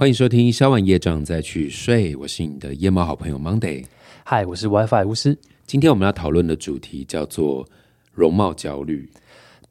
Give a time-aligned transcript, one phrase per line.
[0.00, 3.84] 欢迎收听消完业障再去睡，我是你的夜猫好朋友 Monday。
[4.24, 5.36] 嗨，我是 WiFi 巫师。
[5.66, 7.68] 今天我们要讨论的主题叫做
[8.14, 9.10] 容貌焦虑。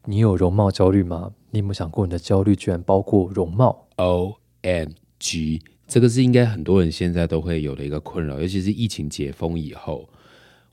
[0.05, 1.31] 你有容貌焦虑吗？
[1.49, 10.07] 你有没有想过，你的焦虑居然包括容貌？O M G，这个是应该很多人现在都会有的一个困扰，尤其是疫情解封以后，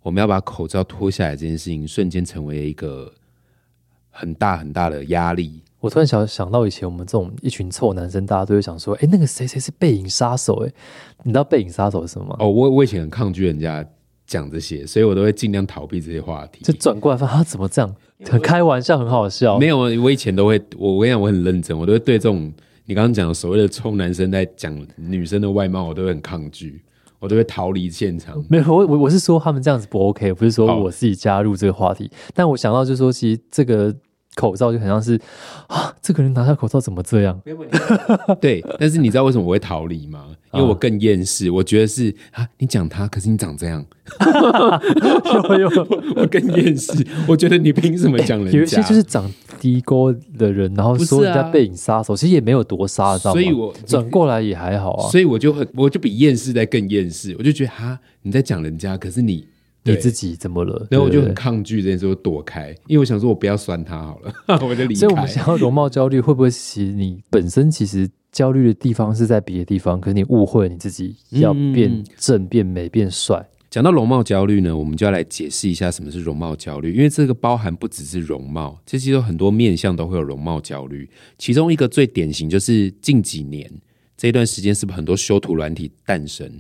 [0.02, 3.10] 我们要把口罩脱下来这件事情，瞬间成为一个
[4.10, 5.62] 很大很大的压力。
[5.86, 10.72] 我突然想想到以前我们这种一群臭男生，大家都会想说：“哎，那个谁谁是背影杀手？”哎，
[11.22, 12.36] 你知道背影杀手是什么吗？
[12.40, 13.86] 哦，我我以前很抗拒人家
[14.26, 16.64] 讲这些，所以我都会尽量逃避这些话题。
[16.64, 17.94] 就转过来发现他怎么这样，
[18.28, 19.58] 很开玩笑，很好笑。
[19.60, 22.52] 没有，我以前都会，我我跟你讲，我很认真，我都会对这种
[22.86, 26.82] 你刚刚讲的所谓的臭男生在讲女生的外貌，我都会很抗拒，
[27.20, 28.44] 我都会逃离现场。
[28.50, 32.10] 没有，我我我是说他们这样子不 OK，不是说我自己加入这个话题。
[32.34, 33.94] 但我想到就是说，其实这个。
[34.36, 35.18] 口罩就很像是
[35.66, 37.40] 啊，这个人拿下口罩怎么这样？
[38.40, 40.26] 对，但是你知道为什么我会逃离吗？
[40.52, 43.84] 因为我更厌世，我觉得是啊，你讲他，可是你长这样，
[46.14, 46.92] 我更厌世。
[47.26, 48.58] 我觉得你凭什么讲人家？
[48.58, 55.10] 有一些就是长低沟的人，然后说人家背影杀手，其实也没有多杀，所以我转过来也还好啊。
[55.10, 57.34] 所以我就很，我就比厌世在更厌世。
[57.38, 59.46] 我就觉得哈，你在讲人家，可是你。
[59.86, 60.86] 你自己怎么了？
[60.90, 64.34] 然后我就很抗拒这件事，我躲开，因为我想说，我不要酸他好了，
[64.66, 65.00] 我就离开。
[65.00, 73.46] 所以，我们想要容貌焦虑，会不会其实你本身其实焦虑的地方是在别的地方，可是你误会你自己要变正、变美、变帅。
[73.68, 81.08] 讲到容貌焦虑呢，我们就要来解释一下什么是容貌焦虑，因为这个包含不只是容貌，其实有很多面相都会有容貌焦虑。
[81.36, 83.70] 其中一个最典型就是近几年
[84.16, 86.50] 这一段时间，是不是很多修图软体诞生，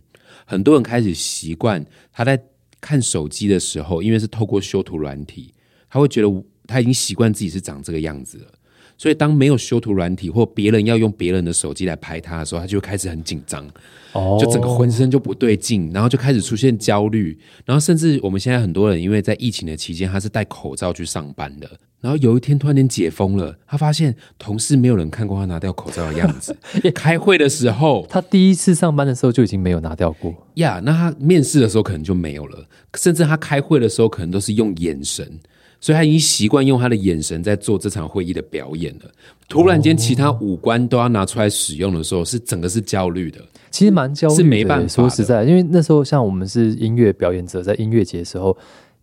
[0.44, 2.40] 很多人开始习惯他在。
[2.80, 5.52] 看手机的时候，因为是透过修图软体，
[5.88, 8.52] 他会觉得他已经习惯自己是长这个样子了。
[8.98, 13.66] 所以当没有修图软体，或别人要用别人的手机来拍他的时候，他就开始很紧张，
[14.12, 21.68] 哦，就整个浑身就不对劲，然后就开始出现焦虑，然后甚至我们现在很多人因为在疫情的期间，他是戴口罩去上班的。
[21.98, 26.54] 然后有一天突然间解封了，他发现同事没有人看过他拿掉口罩的样子。
[26.94, 30.80] 开会的时候，他第一次上班的时候就已经没有拿掉过呀。
[30.84, 32.64] 那他面试的时候可能就没有了，
[32.96, 35.40] 甚至他开会的时候可能都是用眼神，
[35.86, 39.10] 所以他已经习惯用他的眼神在做这场会议的表演了。
[39.48, 43.38] 突然间，其他五官都要拿出来使用的时候，是整个是焦虑的。
[43.70, 44.88] 其实蛮焦虑，是没办法。
[44.88, 48.56] 说实在，因为那时候像我们是音乐表演者，在音乐节的时候。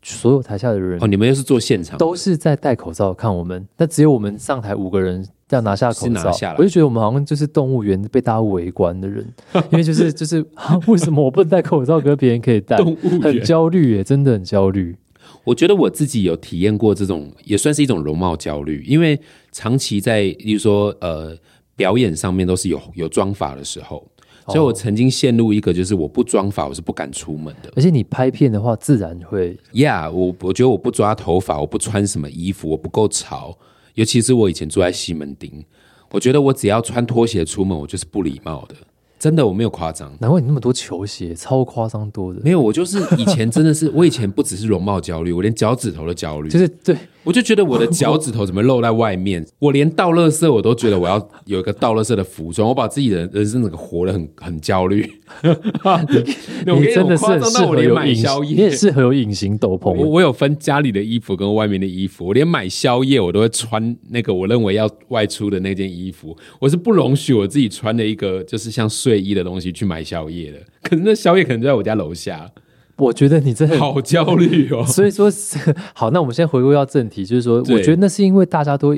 [0.05, 3.65] 所有台下的人哦，你们又是做现场，都是在戴口罩看我们。
[3.77, 9.25] 但只有我们上台五个人要拿下口罩，我就觉得我们好像就是动物园被大家围观的人，
[9.71, 10.45] 因为就是就是
[10.87, 12.75] 为什么我不能戴口罩，跟别人可以戴？
[12.75, 14.93] 动物很焦虑耶，真的很焦虑。
[15.43, 19.19] 我觉得我自己有体验过这种，也算是一种容貌焦虑，因为
[19.51, 21.37] 长期在，例如说呃
[21.75, 24.05] 表演上面都是有有妆法的时候。
[24.47, 27.71] 所以我曾经陷入一个，就是我不妆法，我是不敢出门的。
[27.77, 33.57] 而且你拍片的话，自然会，Yeah，我我觉得我不抓头发，我不穿什么衣服，我不够潮。
[33.93, 35.63] 尤其是我以前住在西门町，
[36.11, 38.75] 我觉得我只要穿拖鞋出门，我就是不礼貌的。
[39.23, 40.11] 真的，我没有夸张。
[40.19, 42.41] 难怪你那么多球鞋，超夸张多的。
[42.43, 46.49] 没有，我就是以前真的是，我以前不只是容貌焦虑，我连脚趾头都焦虑。
[46.49, 46.93] 就是对。
[47.23, 49.47] 我就觉得我的脚趾头怎么露在外面？
[49.57, 52.67] 我连倒垃圾我都觉得我要有一个倒垃圾的服装。
[52.67, 55.09] 我把自己的人生整个活得很很焦虑。
[56.65, 59.93] 你真的是适合有隐宵夜，你也适合有隐形斗篷。
[59.93, 62.27] 我我有分家里的衣服跟外面的衣服。
[62.27, 66.35] 我连买宵夜我都会穿那个我认为要外出的那件衣服。
[66.59, 70.59] 我是不容许我自己穿的一个就是像睡衣的东西去买宵夜的。
[70.81, 72.49] 可是那宵夜可能就在我家楼下。
[72.97, 75.27] 我觉得你真的 好焦虑哦， 所以说
[75.95, 78.95] 好，那我们先回归到正题，就是说，我觉得那是因为大家都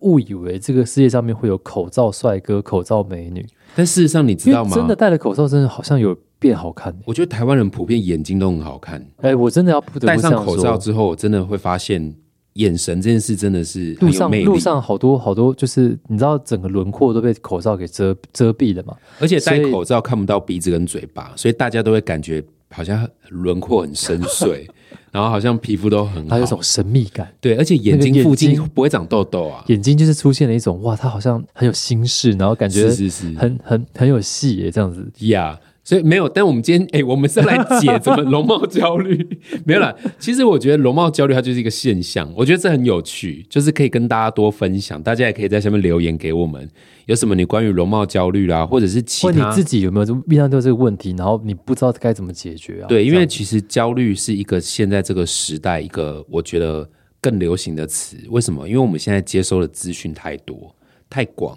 [0.00, 3.46] 误以为这个世界上面会有口罩帅哥、口罩美女，
[3.76, 4.74] 但事实上你知道吗？
[4.74, 6.94] 真的戴了口罩，真的好像有变好看。
[7.06, 9.06] 我觉得台湾人普遍眼睛都很好看。
[9.18, 12.14] 哎，我真的要戴上口罩之后，我真的会发现
[12.56, 18.94] 眼神这件事真的是路上路上好多好多，就是你知道整个轮廓都被口罩给遮遮蔽了嘛？
[19.20, 22.44] 而且戴口罩看不到鼻子跟嘴巴，所以大家都会感觉。
[22.68, 24.66] 好像轮廓很深邃，
[25.12, 27.32] 然后好像皮肤都很好，有种神秘感。
[27.40, 29.64] 对，而且眼睛附近不会长痘痘啊。
[29.68, 35.58] 眼睛就是出现了一种哇，他好像很有心事，然后感觉是是是，很很很有戏耶，这样子呀。
[35.86, 39.24] 所以没有，但我们今天哎，我们是来解怎么容貌焦虑
[39.64, 39.94] 没有啦。
[40.18, 45.00] 其实我觉得容貌焦虑它就是一个现象，我觉得这很有趣，就是可以跟大家多分享。
[45.00, 46.68] 大家也可以在下面留言给我们，
[47.04, 52.88] 有什么你关于容貌焦虑啦，或者是其他你自己有没有遇到这个问题，然后你不知道该怎么解决啊？
[52.88, 56.90] 对，因为其实焦虑是一个现在这个时代一个我觉得
[57.20, 58.16] 更流行的词。
[58.30, 58.66] 为什么？
[58.66, 60.74] 因为我们现在接收的资讯太多
[61.08, 61.56] 太广。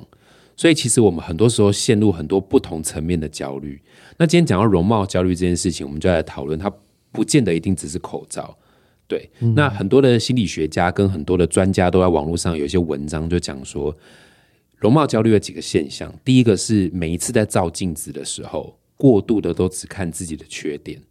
[0.56, 3.82] 所以其实我们很多时候陷入很多不同层面的焦虑。
[4.20, 6.70] 那今天讲到容貌焦虑这件事情，我们就来讨论，它
[7.12, 8.56] 不见得一定只是口罩。
[9.08, 13.96] 对，那很多的心理学家跟很多的专家都在网络上有一些文章，就讲说
[14.76, 16.14] 容貌焦虑有几个现象。
[16.24, 21.02] 第一个是每一次在照镜子的时候，过度的都只看自己的缺点，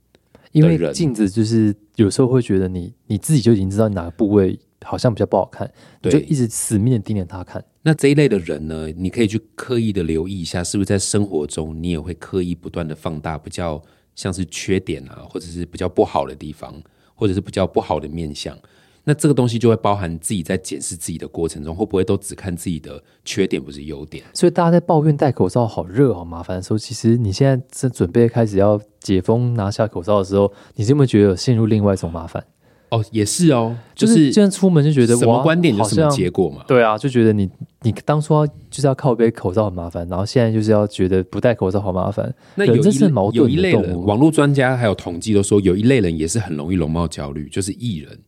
[0.52, 5.68] 因为镜子就是有时候会觉得你你自己就已经知道哪个部位好像比较不好看，
[6.02, 7.64] 就一直死命的盯着它看。
[7.88, 13.82] 那这一类的人呢，你可以去刻意的留意一下，是不是在生活中你也会刻意不断的放大比较
[14.14, 16.74] 像是缺点啊，或者是比较不好的地方。
[17.20, 18.56] 或者是比较不好的面相，
[19.02, 24.22] 那这个东西就会包含自己在检视自己的过程中，会不会都只看自己的缺点，不是优点？
[24.32, 32.46] 所以大家在抱怨戴口罩好热、好麻烦的时候，其实你现在正准备开始要解封、拿下口罩的时候，你有没有觉得陷入另外一种麻烦？
[32.90, 36.64] 哦，也是哦，就是现在出门就觉得什么观点就什么结果嘛。
[36.66, 37.48] 对啊，就觉得你
[37.82, 42.34] 你当初要就是要靠背口罩很麻烦，然后现在就是要觉得不戴口罩好麻烦。
[42.54, 48.18] 那有这是矛盾有一类人，网络专家还有统计都说，有一类人也是很容易容貌焦虑，就是艺人。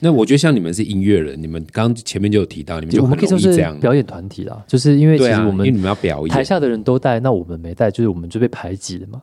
[0.00, 3.78] 那我觉得像你们是音乐人，你们刚前面就有提到，你们就很容易这样。
[3.80, 9.22] 表演团体啦，就是因为其实我们因为你们要表演，台下的人都戴，那我们没戴，就是我们就被排挤了嘛。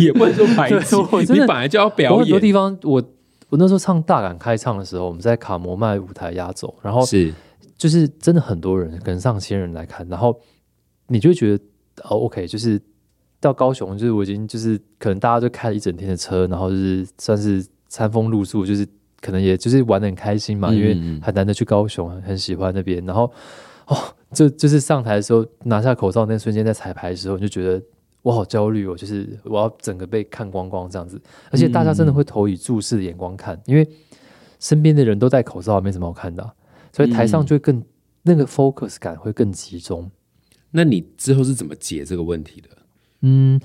[0.00, 2.20] 也不能说排挤，你本来就要表演。
[2.20, 3.02] 很多地方我。
[3.52, 7.30] 我那时候唱大胆开唱的时候，我们在卡摩麦舞台压轴，然后是
[7.76, 10.40] 就是真的很多人，可能上千人来看，然后
[11.08, 11.62] 你就觉得
[12.04, 12.80] 哦，OK，就是
[13.38, 18.88] 到高雄，就是我已经就是可能大家都开了一整天的车，然后就是算是餐风露宿，就是
[19.20, 23.30] 可能也就是玩的很开心嘛，因为很难得去高雄，很喜欢那边，然后
[23.86, 23.94] 哦，
[24.32, 27.84] 就就是上台的时候拿下口罩那瞬间，在彩排的时候，你就觉得。
[28.22, 31.20] 我好焦虑哦，就是我要整个被看光光这样子，
[31.50, 33.88] 而且大家真的会投以注视的眼光看，因为
[34.60, 36.52] 身边的人都戴口罩，没什么好看的，
[36.92, 37.82] 所以台上就会更
[38.22, 40.10] 那个 focus 感会更集中。
[40.70, 42.68] 那你之后是怎么解这个问题的？
[43.22, 43.60] 嗯，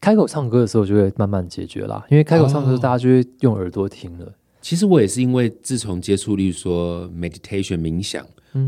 [0.00, 4.32] 开口唱歌的时候就会慢慢解决啦，因为开口唱歌大家就会用耳朵听了。
[4.60, 8.24] 其实我也是因为自从接触，例如说 meditation 冥想，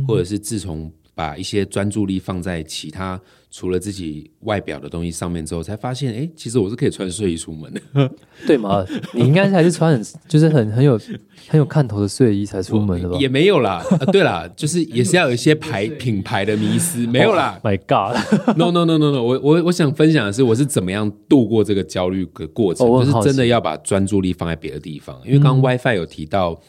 [0.08, 3.20] 或者是自从把一些专注力放在其他。
[3.56, 8.10] 除了自己外表的东西上面之后，才发现，哎，其实我是可以穿睡衣出门的，
[8.48, 8.84] 对吗？
[9.12, 10.98] 你应该还是穿很，就是很很有
[11.46, 13.16] 很有看头的睡衣才出门的吧？
[13.16, 13.80] 也没有啦，
[14.10, 17.60] 对啦，就是也是要有一些牌 品牌的迷思，没有啦。
[17.62, 25.16] My God，No No No No No，我我我想分享的是，我是怎么样度过这个焦虑的过程，就是真的要把专注力放在别的地方。
[25.24, 26.60] 因为刚刚 WiFi 有提到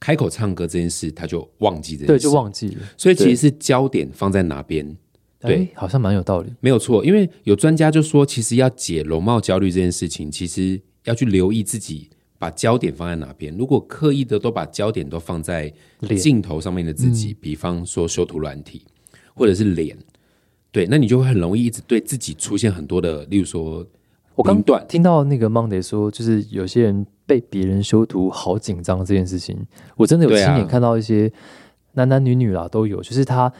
[0.00, 2.80] 开口唱歌这件事，他就忘记这件事，对，就忘记了。
[2.96, 4.96] 所以其实是焦点放在哪边？
[5.38, 7.02] 对，好像蛮有道理，没有错。
[7.04, 13.54] 因为有专家就说，其实要解容貌焦虑这件事情，其实要去留意自己把焦点放在哪边。
[13.56, 15.72] 如果刻意的都把焦点都放在
[16.18, 18.82] 镜头上面的自己，比方说修图软体
[19.34, 19.96] 或者是脸，
[20.70, 23.86] 对，那你就会很容易一直对自己出现很多的，例如说，
[24.34, 29.58] 我刚听到那个 Monday 说，就是有些人被别人修图好紧张这件事情，
[29.96, 31.30] 我真的有亲眼看到一些
[31.92, 33.52] 男男女女啦都有，就是他。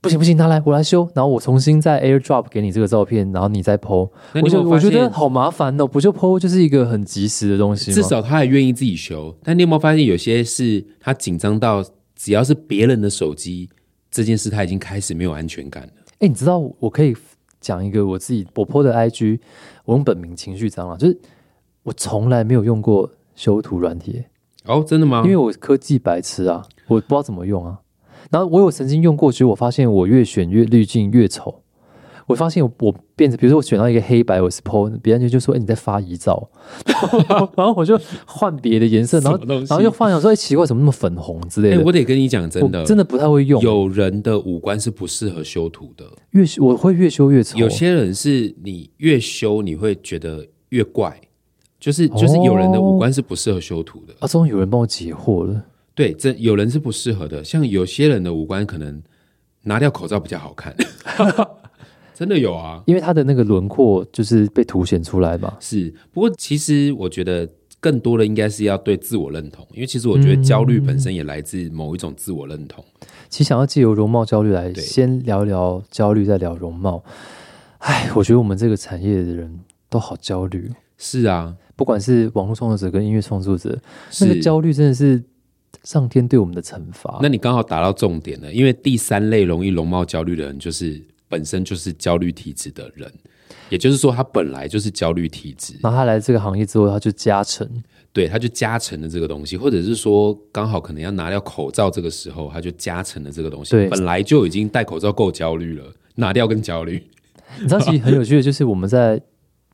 [0.00, 4.10] 不行不行，他来我来修，然后我重新再 AirDrop 给你这个照片，然后你再 PO。
[4.42, 9.32] 我就我觉得好麻烦哦，不就 PO 就是一个很及时的东西至少他还愿意自己修。
[9.44, 11.84] 但你有没有发现，有些是他紧张到
[12.16, 13.70] 只要是别人的手机，
[14.10, 15.92] 这件事他已经开始没有安全感了。
[16.18, 17.16] 哎，你知道我可以
[17.60, 19.38] 讲一个我自己我 PO 的 IG，
[19.84, 21.18] 我用本名情绪蟑螂，就是
[21.82, 24.22] 我从来没有用过修图软体。
[24.64, 25.22] 哦，真的吗？
[25.24, 27.80] 因为我科技白痴啊，我不知道怎么用啊。
[28.30, 31.61] 然后我有曾经用过，其实我发现我越选越滤镜越丑。
[32.32, 36.50] 我发现我我变成，比如说我选到一个黑白，我是 PO，别人就就说：“哎，你在发遗照。
[37.56, 43.60] ”然后我就换别的颜色，然后然后又发现说：“哎，奇怪，怎么那么粉红之类的？”我得跟你讲，真的真的不太会用。
[43.62, 47.58] 有人的五官是不适合修图的，越我会越修越丑。
[47.58, 51.20] 有些人是你越修你会觉得越怪，
[51.78, 54.14] 就是就是有人的五官是不适合修图的。
[54.20, 55.62] 啊，终于有人帮我解惑了。
[55.94, 59.02] 对，这有人是不适合的，像有些人的五官可能
[59.64, 60.74] 拿掉口罩比较好看，
[62.14, 65.56] 真的有啊，因为他的那个轮廓就是被凸显出来嘛。
[65.60, 67.48] 是，不过其实我觉得
[67.80, 72.84] 更多的应该是要对自我认同，因为其实我觉得焦虑本身也来自某一种自我认同。
[73.28, 77.02] 其实想要借由容貌焦虑来先聊聊焦虑，再聊容貌。
[77.78, 80.70] 哎，我觉得我们这个产业的人都好焦虑。
[80.98, 83.78] 是啊，不管是网络创作者跟音乐创作者，
[84.20, 85.22] 那个焦虑真的是。
[85.84, 87.18] 上天对我们的惩罚。
[87.22, 91.02] 那你刚好打到重点了，因为第三类容易容貌焦虑的人，就是
[91.32, 93.10] 本身就是焦虑体质的人，
[93.70, 95.72] 也就是说他本来就是焦虑体质。
[95.82, 97.66] 然后他来这个行业之后，他就加成，
[98.12, 103.70] 对，他就加成了这个东西，或者是说刚好可能要拿掉口罩，这个时候他就加成了这个东西。
[103.70, 107.02] 对，本来就已经戴口罩够焦虑了，拿掉更焦虑。
[107.58, 109.18] 你知道，其实很有趣的，就是我们在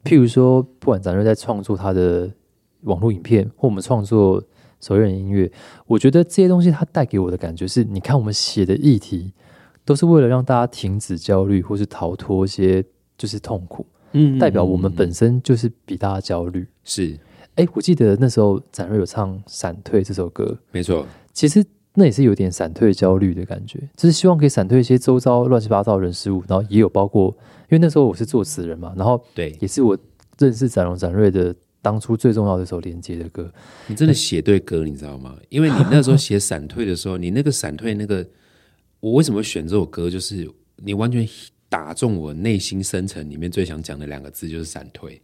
[0.05, 2.31] 譬如说，不管咱们在创作他的
[2.83, 4.41] 网络影片，或我们创作
[4.81, 5.51] 手艺人音乐，
[5.87, 9.33] 我觉得这些东西它带给我的感觉是，你看我们写的议题，
[9.89, 12.85] 都是为了让大家停止焦虑，或是逃脱一些
[13.17, 16.67] 就是痛苦，嗯代表我们本身就是比大家焦虑。
[16.85, 17.19] 是
[17.55, 21.65] 哎，我记得那时候展瑞有唱《闪退》这首歌，没错，其实
[21.95, 29.97] 那也是有点闪退焦虑的感觉，就是希望可以闪退一些周遭乱七八糟的人事物，然后也有包括，因为那时候我是作词人嘛，然后对也是我
[30.37, 33.51] 认识展荣展瑞的当初最重要的一首连接的歌。
[33.87, 35.35] 你真的写对歌，你知道吗？
[35.49, 38.25] 因为你那时候写闪退的时候，你那个闪退那个，
[39.01, 40.11] 我为什么选这首歌？
[40.11, 41.29] 就是你完全
[41.69, 45.21] 打中我内心深层里面最想讲的两个字，就是闪退。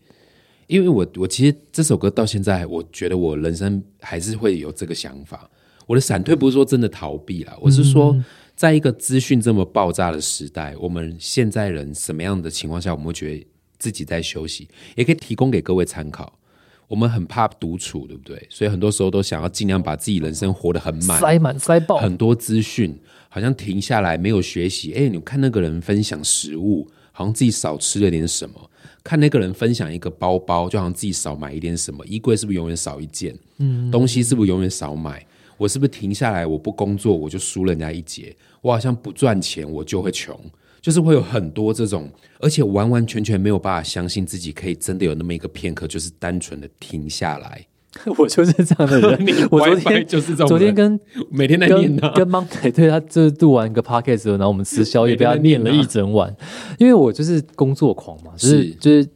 [0.66, 5.50] 因为我我其实这首歌到现在，我觉得我人生还是会有这个想法。
[5.86, 8.16] 我的闪退不是说真的逃避啦，我是说，
[8.56, 13.46] 在一个资讯这么爆炸的时代，我们现在人什么样的情况下，我们会觉得
[13.78, 14.66] 自己在休息，
[14.96, 16.38] 也可以提供给各位参考。
[16.86, 18.46] 我们很怕独处，对不对？
[18.50, 22.96] 所以很多时候都想要尽量把自己人生活得很满，塞满塞爆，很多资讯，
[23.28, 24.92] 好像停下来没有学习。
[24.92, 28.54] 哎，你看那个人分享食物，好像自己少吃了点什么；
[29.02, 32.04] 看那个人分享一个包包，就好像自己少买一点什么。
[32.06, 33.36] 衣柜是不是永远少一件？
[33.58, 35.24] 嗯，东西是不是永远少买？
[35.56, 36.44] 我是不是停下来？
[36.46, 38.36] 我不工作，我就输人家一截。
[38.60, 40.38] 我好像不赚钱，我就会穷。
[40.84, 42.06] 就是会有很多这种，
[42.40, 47.66] 而且完完全全没有办法相信自己可以真的有那么一个片刻，就是单纯的停下来。
[48.18, 49.26] 我就是这样的人。
[49.50, 51.00] 我昨天就是这种昨天跟
[51.30, 56.36] 每天在念他，跟跟 Monkey 对他就是录完一个 podcast 之后，然后我们吃宵夜，被他念了一整晚。
[56.78, 59.08] 因为我就是工作狂嘛，就是是就是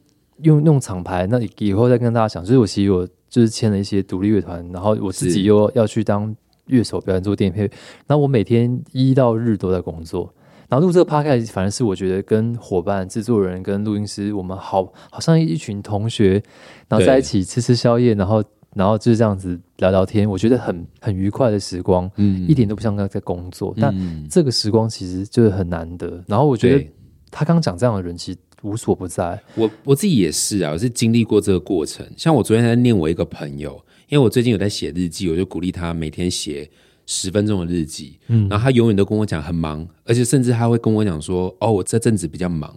[0.45, 6.35] 用用厂牌，那以后再跟大家讲，就是我其实我就是签了一些独立乐团，然后我自己又要去当
[6.69, 7.71] 乐手表演做电影配乐，
[8.07, 10.33] 然后我每天一到日都在工作。
[10.69, 16.43] 然后录这个 podcast，反正是我觉得跟伙伴、制作人跟录音师，我们好好像一群同学，
[16.89, 18.45] 然后在一起吃吃宵夜，然后
[18.75, 23.75] 然后就是这样子聊聊天，我觉得很很愉快的时光，嗯一点都不像在工作。
[23.81, 26.23] 但嗯这个时光其实就是很难得。
[26.27, 26.93] 然后我觉得对
[27.31, 29.41] 他刚讲这样的人，其实无所不在。
[29.55, 32.07] 我我自己也是啊，我是经历过这个过程。
[32.17, 36.69] 像我昨天在念我一个朋友，因为我最近有在写日记，我就鼓励他每天写
[37.09, 38.21] 十分钟的日记。
[38.29, 42.77] 嗯，然后他永远都跟我讲很忙，而且甚至他会跟我讲说：“哦，我这阵子比较忙，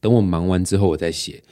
[0.00, 1.42] 等我忙完之后我再写。”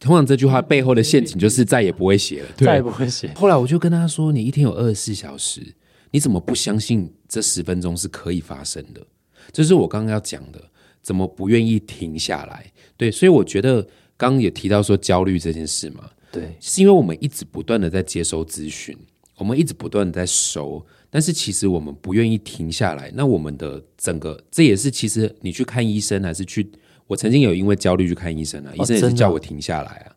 [0.00, 2.48] 通常这句话背后的陷阱就是再也不会写了。
[2.56, 3.32] 再也不会写。
[3.34, 5.74] 后来我就跟他说：“你一天有二十四小时，
[6.10, 9.06] 你怎么不相信这十分钟是可以发生的？”
[9.50, 10.62] 这是我刚刚要讲的，
[11.02, 12.70] 怎么不愿意停下来？
[12.96, 13.82] 对，所以我觉得
[14.16, 18.96] 刚刚也提到说焦虑这件事嘛，对，是因为我们一直不断的在接收资讯，
[19.36, 23.10] 我们一直不断的在收，但是其实我们不愿意停下来。
[23.14, 26.70] 那我们的整个，这也是其实你去看医生还是去，
[27.06, 30.12] 我曾经有因为焦虑去看医生啊，医生也是叫我停下来啊。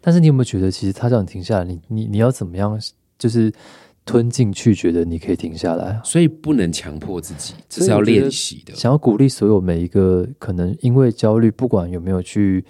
[0.00, 2.78] 但是你有没有觉得，其实他叫你停下来，你你你要怎么样，
[3.18, 3.52] 就是
[4.04, 6.02] 吞进去，觉得你可以停下来啊？
[6.04, 8.74] 所以不能强迫自己，这是要练习的。
[8.74, 12.64] 想要鼓励所有每一个可能因为焦虑，不管有没有去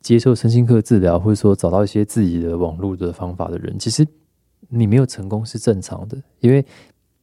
[0.00, 4.06] 接受身心科治疗，或者说找到一些自己的网络的方法的人，其实
[4.68, 6.62] 你没有成功是正常的，因为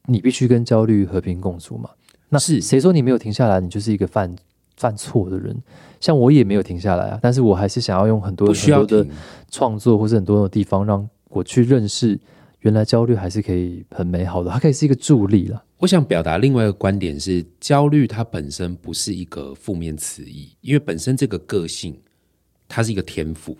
[0.06, 1.90] 你必须跟焦虑和平共处嘛。
[2.28, 4.34] 那是谁说你没有停下来，你就是一个犯
[4.76, 5.56] 犯错的人？
[6.00, 9.10] 像我也没有停下来啊，但是我还是想要用很多需要很多的，
[9.50, 12.18] 创作，或是很多的地方，让我去认识
[12.60, 15.62] 原来焦虑还是可以很美好的，它可以是一个助力了。
[15.78, 21.98] 我想表达另外一个观点是，焦虑它本身不是一个负面词义，因为本身这个个性
[22.68, 23.56] 它是一个天赋。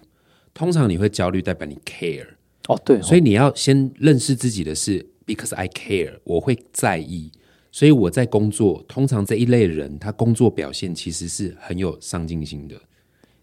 [0.54, 2.26] 通常你会焦虑，代表你 care，
[2.68, 7.30] 哦，对哦，所以你要先认识自己的是 because I care，我会在意。
[7.72, 12.74] 所以我在工作，通常这一类人，他工作表现其实是很有上进心的，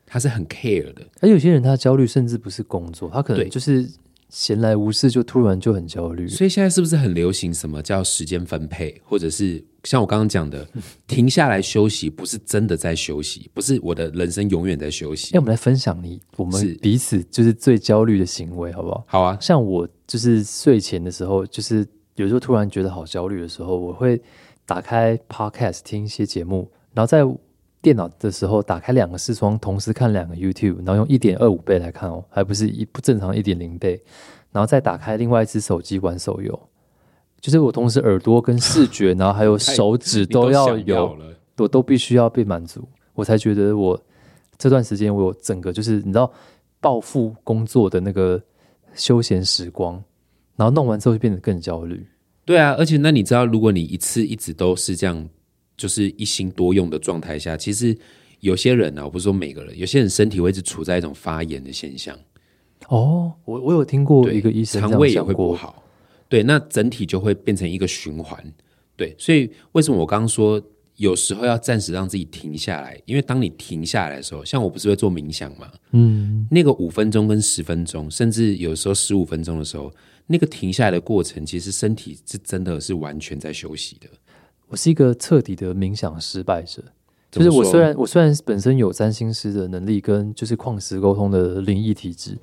[0.05, 1.07] 他是很 care 的。
[1.21, 3.89] 而有些人他的焦虑甚至不是工作，他可能对就是
[4.29, 6.27] 闲来无事就突然就很焦虑。
[6.27, 10.67] 所以现在是不是很流行什么叫时间分配，或者是像我刚刚讲的，
[11.07, 15.45] 停下来休息，不是真的在休息，不是我的人生永远在休息哎，我。
[15.45, 19.05] 们来分享你我是们彼此就是最焦虑的行为，好不好？
[19.07, 24.21] 好啊，像我就是睡前的时候，就是有时候突然觉得好焦虑的时候，我会
[24.65, 27.23] 打开 podcast 听一些节目，然后在
[27.87, 33.97] 电脑的时候打开两个视窗，同时看两个 YouTube，然后用一点二五倍来看哦，还不是一不正常一点零倍，
[34.51, 36.59] 然后再打开另外一只手机玩手游，
[37.39, 41.33] 就是我同时耳朵跟视觉， 然后还有手指都要有，了。
[41.55, 43.97] 我都必须要被满足，我才觉得我
[44.57, 46.29] 这段时间我有整个就是你知道
[46.81, 48.41] 暴富工作的那个
[48.95, 50.03] 休闲时光，
[50.57, 52.05] 然后弄完之后就变得更焦虑。
[52.43, 55.29] 对啊，而且那你知道，如果你一次一直都是这样，
[55.77, 57.95] 就是一心多用的状态下，其实
[58.39, 62.17] 有些人啊，我不是说每个人，有些人身体会一直处在一种发炎的现象，
[62.87, 65.83] 哦，我我有听过对一个医生肠胃也会不好，
[66.27, 68.43] 对，那整体就会变成一个循环，
[68.95, 70.61] 对，所以为什么我刚刚说
[70.95, 72.99] 有时候要暂时让自己停下来？
[73.05, 79.93] 因为当你停下来的时候，像我不是会做冥想嘛，嗯，那个五分钟跟十分钟，甚至有时候十五分钟的时候，
[80.25, 84.07] 那个停下来的过程，其实身体是真的是完全在休息的。
[84.67, 86.83] 我是一个彻底的冥想失败者。
[87.29, 92.37] 就是我虽然我虽然本身有占星师的能力跟就是矿石沟通的灵异体质，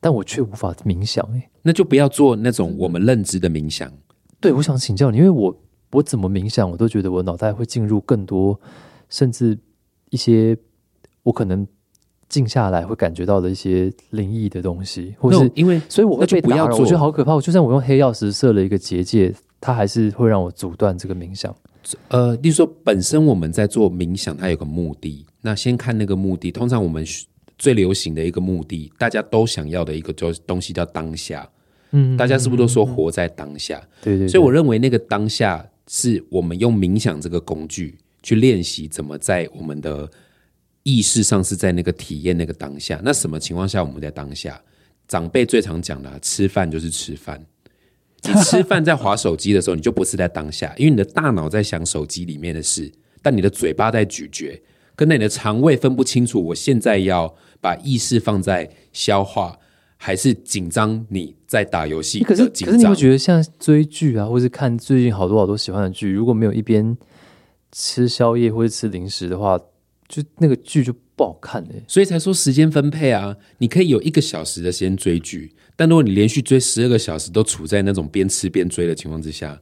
[0.00, 1.50] 但我却无法冥想、欸。
[1.62, 3.92] 那就不要做那种我们认知的冥想。
[4.40, 5.54] 对，我想请教你，因为我
[5.90, 8.58] 我怎么冥想，我都觉得我脑袋会进入更多，
[9.10, 9.58] 甚至
[10.10, 10.56] 一些
[11.24, 11.66] 我可能
[12.28, 17.34] 静下来会感觉到的一些灵异的东西，或是因为所以我会被打扰，不要做我觉得好可怕。
[17.34, 21.54] 我就算我用黑曜石设了一个结界，它还是会让我阻断这个冥想。
[22.08, 25.24] 呃，例如说本身我们在做冥想，它有个目的。
[25.40, 27.04] 那先看那个目的，通常我们
[27.56, 31.48] 最流行的一个目的，大家都想要的一个就是东西叫当下。
[31.92, 33.80] 嗯，大家是不是都说活在当下？
[34.02, 40.10] 对对对，所以我认为那个当下是我们用冥想这个工具去练习怎么在我们的
[40.82, 43.00] 意识上是在那个体验那个当下。
[43.02, 44.60] 那什么情况下我们在当下？
[45.06, 47.42] 长辈最常讲的啊、吃饭就是吃饭。
[48.24, 52.90] 你吃饭在划手机的时候，你就不是在当下，因为你的大脑在想手机里面的事，
[53.22, 54.60] 但你的嘴巴在咀嚼，
[54.96, 56.44] 跟那你的肠胃分不清楚。
[56.46, 59.56] 我现在要把意识放在消化，
[59.96, 61.06] 还是紧张？
[61.08, 62.94] 你在打游戏可是可是你会？
[62.94, 66.96] 觉得像追剧啊，或是看最近好多好多喜欢的剧，如果没有一边
[67.70, 69.58] 吃宵夜或者吃零食的话，
[70.08, 79.56] 就那个剧就不好看哎、所以才说时间分配啊，你可以有一个小时的时间追剧，但如果你连续追十二个小时都处在那种边吃边追的情况之下，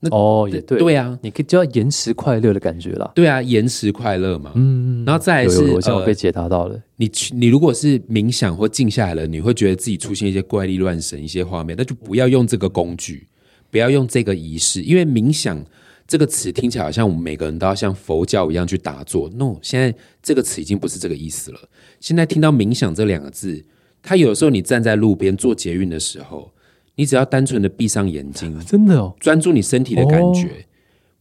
[0.00, 3.12] 那哦，也对，对啊，你可以就要延迟快乐的感觉了。
[3.14, 4.52] 对啊，延迟快乐嘛。
[4.54, 6.82] 嗯，然后再来是有有有，我呃被解答到了。
[6.96, 13.28] 你去你如果是冥想或静下来了，你会觉得自己出现一些怪力乱神、一些画面，那就不要用这个工具，
[13.70, 15.62] 不要用这个仪式，因为冥想
[16.08, 19.28] 这个词听起来好像我们每个人都要像佛教一样去打坐。
[19.28, 21.60] No，现在这个词已经不是这个意思了。
[22.00, 23.62] 现在听到冥想这两个字，
[24.02, 26.50] 它有时候你站在路边做捷运的时候，
[26.94, 30.64] 你只要单纯的闭上眼睛，真的哦，专注你身体的感觉，哦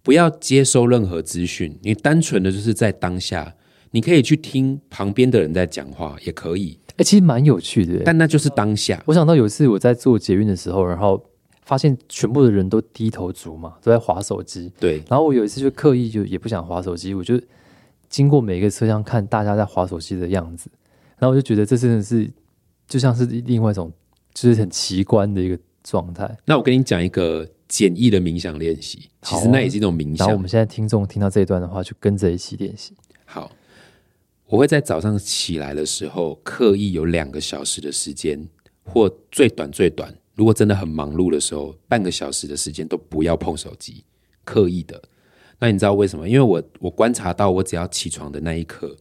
[0.02, 3.56] 不要接收任何资讯，你单纯的就是在当下。
[3.92, 8.04] 你可以去听旁边的人在讲话，也可以，哎、其实蛮有趣的。
[8.06, 9.02] 但那就是当下。
[9.08, 11.20] 我想到有一次我在做捷运的时候，然后
[11.63, 14.72] 发现全部的人都低头族嘛，都在划手机。
[14.80, 17.42] 对，然后我有一次就刻意就也不想划手机，我就
[18.08, 20.70] 经过每一个车厢看大家在划手机的样子，
[21.18, 22.30] 然后我就觉得这真的是
[22.89, 23.89] 就像是另外一种
[24.34, 26.38] 就是很奇观的一个状态。
[26.45, 30.38] 那我跟你讲一个简易的冥想练习，其实那也是一种冥想然后我。
[30.38, 32.93] 们现在听众听到这一段的话，就跟着一起练习。
[33.25, 33.49] 好，
[34.47, 38.43] 我会在早上起来的时候，刻意有两个小时的时间，
[38.84, 44.04] 或最短最短，如果真的很忙碌的时候，半个小时的时间都不要碰手机，
[44.43, 44.99] 刻意的。
[45.60, 46.28] 那你知道为什么？
[46.28, 48.95] 因为我我观察到，我只要起床的那一刻，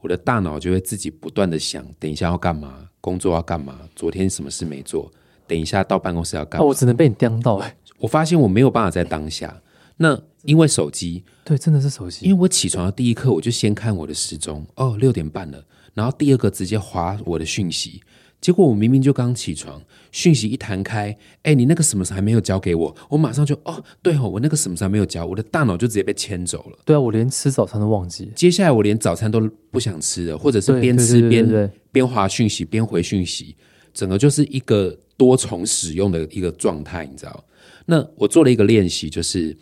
[0.00, 5.10] 我的大脑就会自己不断的想，等一下要干嘛，工作要干嘛，昨天什么事没做，
[5.46, 6.68] 等一下到办公室要干哦，嘛。
[6.68, 9.60] 我只能被你盯到哎、我发现我没有办法在当下。
[9.96, 12.24] 那因为手机，对，真的是手机。
[12.24, 15.62] 因为我起床的第一刻，我就先看我的时钟，哦，六点半了。
[15.92, 18.00] 然后第二个直接划我的讯息，
[18.40, 22.96] 结果我明明就刚起床，讯息一弹开，哎，你那个什么时候还没有交给我？
[23.08, 25.26] 我马上就哦，对哦，我那个什么时候还没有交？
[25.26, 26.78] 我的大脑就直接被牵走了。
[26.84, 28.30] 对啊，我连吃早餐都忘记。
[28.34, 33.54] 接下来我连早餐都不想吃了，或者是边吃边边划讯息边回讯息，
[33.92, 37.44] 整个就是一个多重使用的一个状态，你知道？
[37.86, 39.56] 那我做了一个练习，就是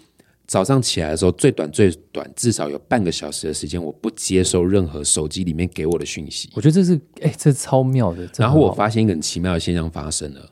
[0.48, 6.48] 早上起来的时候，最短最短至少有半个小时的时间，我不接收任何手机里面给我的讯息。
[6.54, 8.26] 我觉得这是哎、这超妙的。
[8.28, 10.50] 这然后我发现一个很奇妙的现象发生了。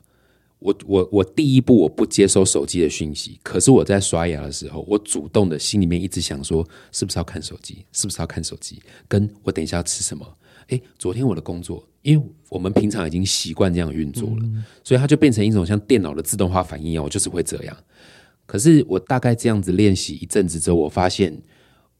[0.59, 7.85] 我我我第一步我不接收手机的讯息，可是我在刷牙的时候，我主动的心里面一直想说，是不是要看手机？
[7.91, 8.79] 是不是要看手机？
[9.07, 10.25] 跟我等一下要吃什么？
[10.67, 14.43] 诶，昨天我的工作，因为我们平常已经习惯这样运作了，
[14.83, 17.77] 所以它就变成一种像电脑的自动化反应一样，我就是会这样。
[18.47, 21.37] 可是我大概这样子练习一阵子之后，我发现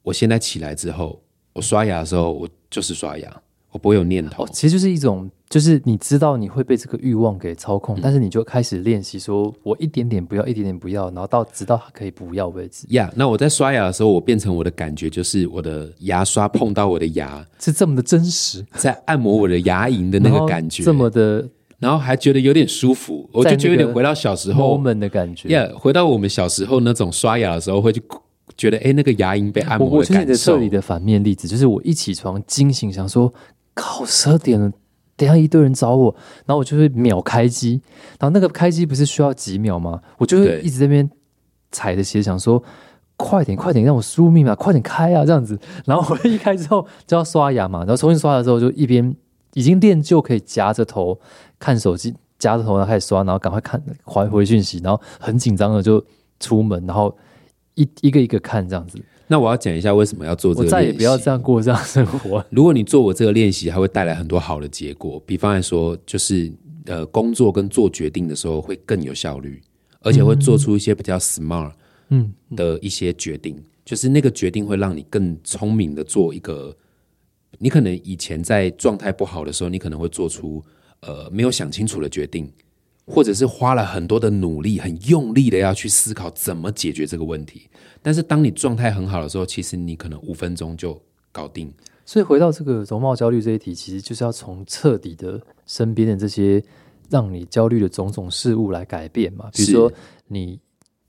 [0.01, 1.21] 我现在起来之后，
[1.53, 4.43] 我刷牙的时候，我就是刷牙，我不会有念头。
[4.43, 7.79] 哦，其实就是一种，就是你知道你会被这个欲望给操嗯。
[7.79, 18.65] 控，但是你就开始练习，说我一点点不要，一点点不要，然后到直到它可以不要为止，呀那我在刷牙的时候，我变成我的感觉就是我的牙刷碰到我的牙，是这么的真实。
[18.75, 21.47] 在按摩我的牙龈的那个感觉，这么的
[21.79, 25.49] 然后还觉得有点舒服，我就觉得有点回到小时候，moment 的感觉。
[25.49, 28.01] 呀回到我们小时候那种刷牙的时候会去
[28.55, 33.33] 觉得哎、诶那个牙龈被按我摩的感受这里的反面例子，就是我一起床惊醒，想说
[33.73, 34.71] 靠十二点了，
[35.15, 37.81] 等一下一堆人找我，然后我就会秒开机，
[38.19, 40.01] 然后那个开机不是需要几秒吗？
[40.17, 41.09] 我就会一直在那边
[41.71, 42.63] 踩着鞋想说。
[43.19, 45.25] 快点，快点，让我输入密码，快点开啊！
[45.25, 49.15] 这样子，然后我一开之后就要刷牙嘛，然后重新刷牙之后就一边
[49.55, 51.19] 已经练就可以夹着头
[51.59, 56.03] 看手机，夹着头然后开始刷，然后赶快看回回讯息，然后很紧张的就
[56.39, 57.15] 出门，然后
[57.75, 58.99] 一一个一个看这样子。
[59.27, 61.41] 那我要讲一下为什么要做这我个，再也不要这样。
[61.41, 62.45] 过这样生活。
[62.49, 65.21] 如果你做我这个练习，还会带来很多好的结果。
[65.25, 66.49] 比方来说，就是
[66.85, 69.61] 呃，工作跟做决定的时候会更有效率，
[69.99, 71.73] 而且会做出一些比较 smart
[72.09, 73.61] 嗯，的一些决定。
[73.83, 76.73] 就是那个决定会让你更聪明的做一个，
[77.57, 80.63] 你可能以前在状态不好的时候，你可能会做出
[81.01, 82.51] 呃没有想清楚的决定，
[83.05, 87.69] 或者是花了很多的努力，很用力的要去思考怎么解决这个问题。
[88.01, 90.99] 但是当你状态很好的时候，其实你可能五分钟就
[91.31, 91.73] 搞定。
[92.05, 96.63] 所以回到这个容貌焦虑这一题，其实就是要从彻底的身边的这些
[97.09, 99.49] 让你焦虑的种种事物来改变嘛。
[99.53, 99.91] 比如说，
[100.27, 100.57] 你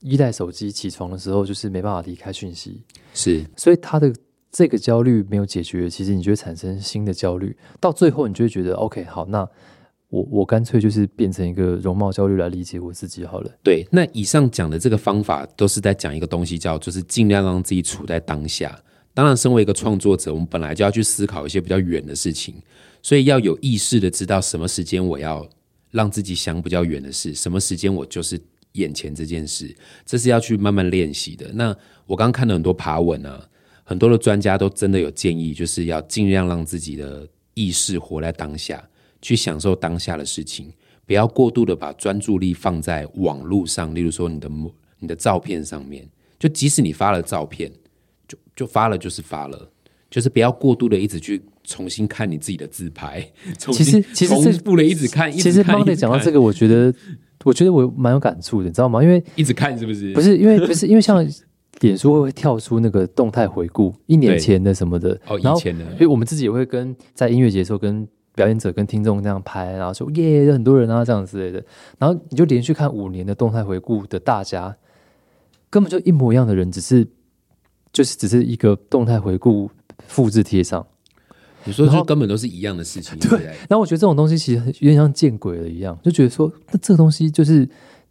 [0.01, 4.13] 依赖手机起床的时候，就是没办法离开讯息，是所以他的
[4.51, 9.49] 这个焦虑没有解决，其实你就会产生新的焦虑，到最后你就会觉得，OK，好，那
[10.09, 13.51] 我我干脆就是变成一个容貌焦虑来理解我自己好了。
[13.63, 13.87] 对。
[13.91, 18.79] 那以上讲的这个方法，都是在讲一个东西，叫就是尽量让自己处在当下。
[19.13, 22.55] 当然，身为一个创作者，我们本来就要去思考一些比较远的事情，
[23.01, 25.47] 所以要有意识的知道什么时间我要
[25.91, 28.39] 让自己想比较远的事，什么时间我就是
[28.73, 31.51] 眼前这件事，这是要去慢慢练习的。
[31.53, 33.45] 那我刚刚看了很多爬文啊，
[33.83, 38.87] 很多的专家都真的有建议，就是要尽量让自己的意识活在当下，
[39.21, 40.71] 去享受当下的事情，
[41.05, 47.71] 不要过度的把专注力放在网络上，例如说你的某你的照片上面，就即使你发了照片，
[48.27, 49.71] 就就发了就是发了，
[50.09, 53.25] 就是不要过度的一直去重新看你自己的自拍，
[53.57, 56.93] 重其新实其实这重复的一直看，其实 m Monday 讲到这个，我觉得
[57.43, 59.01] 我觉得我蛮有感触的，你知道吗？
[59.03, 60.13] 因为 一直看是不是？
[60.13, 61.25] 不是因为不是因为像
[61.81, 68.05] 脸书会跳出那个动态回顾一年前的什么的，哦，以前的因为我们自己也会跟在音乐节的时候跟
[68.39, 71.61] 表演者跟听众那样拍，然后说耶，有很多人啊这样之类的，
[71.97, 74.73] 然后你就连续看五年的动态回顾的大家，
[75.69, 77.05] 根本就一模一样的人，只是
[77.91, 79.69] 就是只是一个动态回顾
[80.07, 80.87] 复制贴上。
[81.65, 83.43] 你说就根本都是一样的事情，对？
[83.67, 87.67] 然后我觉得这种东西其实有点像见鬼了一样，就觉得说那这个东西就是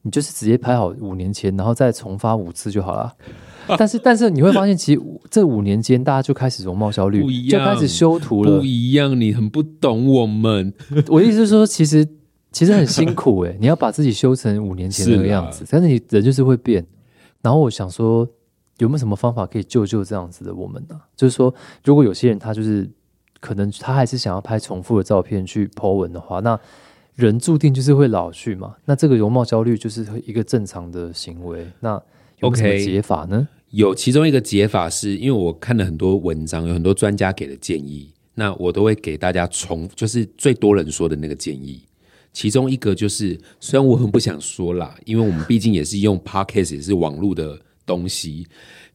[0.09, 3.15] 你就是直接拍好五年前，然后再重发五次就好了。
[3.77, 8.65] 但是但是你会发现，其实这五年间大家就开始容貌焦虑不一，就样开始修图了不。
[8.65, 10.73] 一样，你很不懂我们。
[11.09, 12.09] 我的意思是说，其实
[12.51, 16.83] 其实很辛苦诶、你要把自己修成五年前那个样子，但是你人就是会变。
[17.43, 18.27] 然后我想说，
[18.79, 22.91] 有没有什么方法可以救救这样子的我们呢、就是说，如果有些人他就是
[23.39, 26.59] 可能他还是想要拍重复的照片去 po 文的话，那
[27.19, 28.77] 人注定就是会老去嘛。
[28.85, 31.67] 那这个容貌焦虑就是一个正常的行为。
[31.81, 32.01] 那
[32.39, 33.49] 有什么解法呢？
[33.71, 41.83] 有其中一个解法是，因为我看了很多文章，有很多专家给的建议，那我都会给大家重，就是最多人说的那个建议。
[42.33, 48.47] 其中一个就是，虽然我很不想说啦，因为我们毕竟也是用 podcast，也是网络的东西，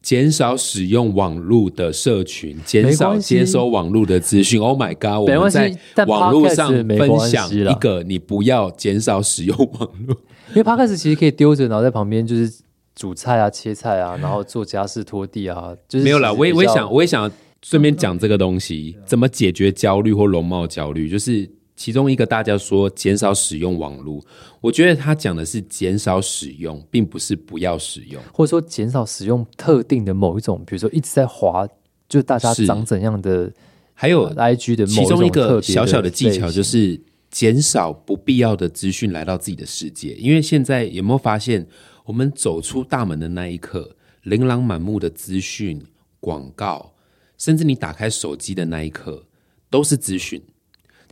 [0.04, 4.60] 减少使用网络的社群，减少接收网络的资讯。
[4.60, 5.26] Oh my god！
[5.26, 10.14] 我们在网络上分享一个，你不要减少使用网络。
[10.50, 12.52] 因为 podcast 其实可以丢着，然后在旁边就是
[12.94, 24.24] 煮菜啊、切菜啊，然后做家事、拖地啊，就是没有啦，我也我也想，我也想顺便讲这个东西，怎么解决焦虑或容貌焦虑，就是其中一个大家说减少使用网络，
[24.60, 28.22] 我觉得他讲的是减少使用，并不是不要使用。
[28.32, 31.66] 或者说减少使用特定的某一种，比如说一直在滑，
[32.08, 33.52] 就是大家是长怎样的
[33.92, 40.14] 还有 IG 的某其中一个小小的技巧，就是减少不必要的资讯来到自己的世界。
[40.14, 41.66] 因为现在有没有发现，
[42.04, 45.84] 我们走出大门的那一刻，琳琅满目的资讯、
[46.20, 46.94] 广告，
[47.36, 49.24] 甚至你打开手机的那一刻，
[49.68, 50.40] 都是资讯。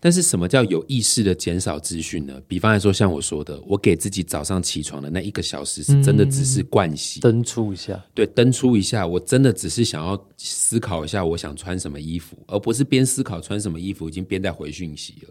[0.04, 2.42] 但是什么叫有意识的减少资讯呢？
[2.48, 15.28] 比方来说，像我说的，我给自己早上起床的那一个小时，是真的只是惯习，登出一下，对，登出一下，我真的只是想要思考一下我想穿什么衣服，而不是边思考穿什么衣服，已经边在回讯息了。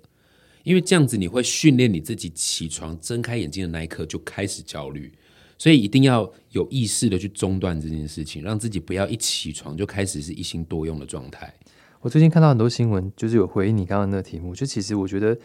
[0.63, 5.11] 因为这样子你会训练你自己起床睁开眼睛的那一刻就开始焦虑，
[5.57, 11.53] 所以一定要有意识的去中断这件事情，让自己不要一起床就开始是一心多用的状态。
[12.01, 14.55] 我最近看到很多新闻，就是有回应你刚刚那个题目。
[14.55, 15.37] 就其实我觉得，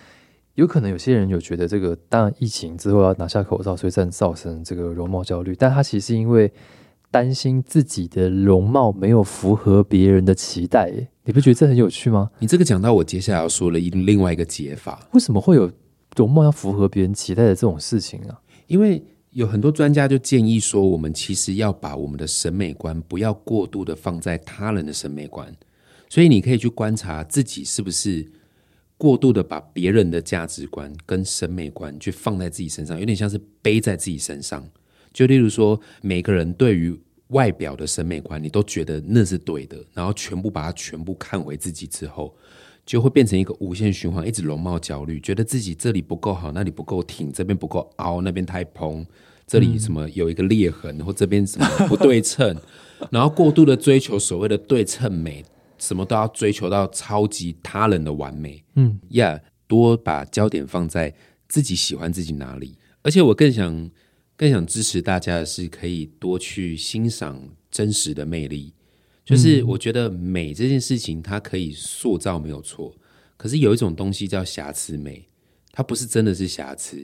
[0.54, 5.54] 有可能有些人有觉得这个，当然疫情之后要拿下口罩，所以才造成这个容貌焦虑。
[5.54, 6.50] 但他其实是因为
[7.10, 12.30] 担心自己的容貌没有符合别人的期待，哎，你不觉得这很有趣吗？
[12.38, 15.70] 你这个讲到我接下来要说了一另外一个解法，为什么会有
[16.16, 18.40] 容貌要符合别人期待的这种事情啊？
[18.66, 25.54] 因为有很多专家就建议说，我们其实要把我们的审美观不要过度的放在他人的审美观，
[26.16, 28.26] 所以你可以去观察自己是不是
[28.96, 34.66] 过度的把别人的价值观跟审美观去放在自己身上，有点像是背在自己身上。
[35.12, 42.34] 就例如说，每个人对于外表的审美观，你都觉得那是对的，然后全部把它全部看回自己之后，
[42.86, 49.04] 就会变成一个无限循环，一直容貌焦虑，觉得自己这里不够好，那里不够挺，这边不够凹，那边太蓬，
[49.46, 52.56] 这里什么有一个裂痕，或这边什么不对称，
[53.12, 55.44] 然后过度的追求所谓的对称美，
[55.86, 58.62] 什么都要追求到超级他人的完美。
[58.74, 61.14] 嗯，呀，多把焦点放在
[61.48, 63.90] 自己喜欢自己哪里，而且我更想。
[64.38, 68.70] 更想支持大家的是，可以多去欣赏真实的魅力。
[69.24, 72.94] 就是我觉得美这件事情，它可以塑造没有错，
[73.38, 75.26] 可是有一种东西叫瑕疵美，
[75.72, 77.02] 它不是真的是瑕疵。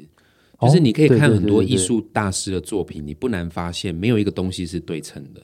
[0.60, 5.40] 就是你可以看很多艺术大师的作品，你不难发现，没有一个东西是对称的，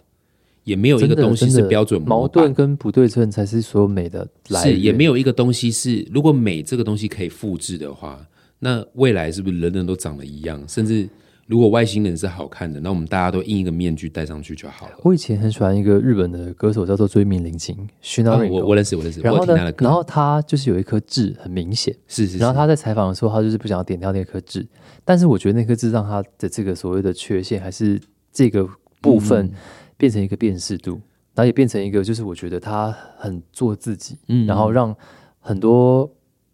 [0.68, 8.20] 也没有一个东西是标准矛盾跟不对称才是所有美的来是，也没有一个东西是，如果美这个东西可以复制的话，
[8.58, 11.08] 那未来是不是人人都长得一样，甚至？
[11.48, 14.92] 如果外星人是好看的，那我们大家都印一个面具戴上去就好了。
[15.02, 17.74] 我以前很喜欢一个日本的歌手，叫做追名林檎。
[18.02, 19.18] 徐娜瑞，我我认识，我认识。
[19.22, 21.96] 然后呢，然后他就是有一颗痣，很明显。
[22.06, 22.36] 是是。
[22.36, 24.68] 然后他在采访的时候，他就是不想要点掉那颗痣，
[25.06, 27.98] 但是我觉得那颗痣让他的这个所谓的缺陷，还是
[28.30, 28.68] 这个
[29.00, 29.50] 部分
[29.98, 30.92] 变成一个辨识度，
[31.34, 34.96] 然后也变成一个，就是我觉得他很做自己，嗯，然后让
[35.38, 36.10] 很多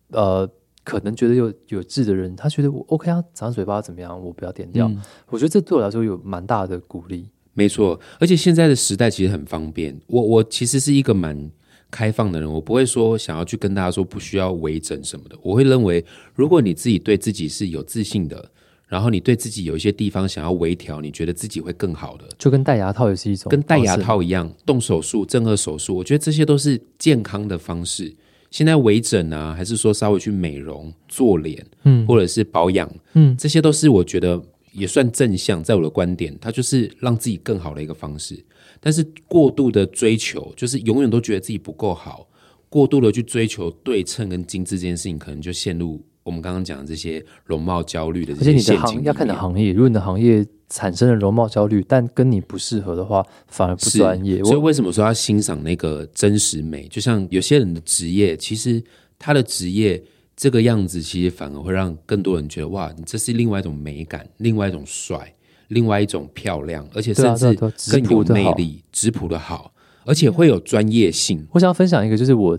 [0.09, 0.50] 呃。
[0.87, 4.22] 可能觉得有有痣的人，他觉得我 OK 啊，长嘴巴怎么样？
[4.22, 4.87] 我不要点掉。
[5.30, 7.26] 我觉得这对我来说有蛮大的鼓励。
[7.54, 9.98] 没错，而且现在的时代其实很方便。
[10.07, 11.50] 我我其实是一个蛮
[11.90, 15.38] 开放的人，我不会说想要去跟大家说不需要微整什么的。
[15.40, 16.04] 我会认为，
[16.35, 18.50] 如果你自己对自己是有自信的，
[18.94, 28.14] 然后你对自己有一些地方想要微调，你觉得自己会更好的，就跟戴牙套也是一种，跟戴牙套一样，动手术、正颌手术，我觉得这些都是健康的方式。
[28.52, 38.40] 现在微整啊，还是说稍微去美容、做脸，嗯，或者是保养，嗯，这些都是我觉得也算正向，在我的观点，它就是让自己更好的一个方式。
[38.78, 42.28] 但是过度的追求，就是永远都觉得自己不够好，
[42.68, 46.00] 过度的去追求对称跟精致这件事情，可能就陷入。
[46.24, 54.42] 我们刚刚讲的这些容貌焦虑的，而且你的行要看的行业，如果你的行业产生了容貌焦虑，但跟你不适合的话，反而不专业。
[54.42, 56.88] 所以为什么说要欣赏那个真实美？
[56.88, 58.82] 就像有些人的职业，其实
[59.18, 60.02] 他的职业
[60.34, 65.34] 这个样子，其实反而会让更多人觉得哇，你这是另外一种美感，另外一种帅，
[65.68, 67.54] 另外一种漂亮，而且甚至
[67.92, 69.72] 更有魅力，质朴的好，
[70.06, 71.46] 而且会有专业性。
[71.52, 72.58] 我想要分享一个，就是我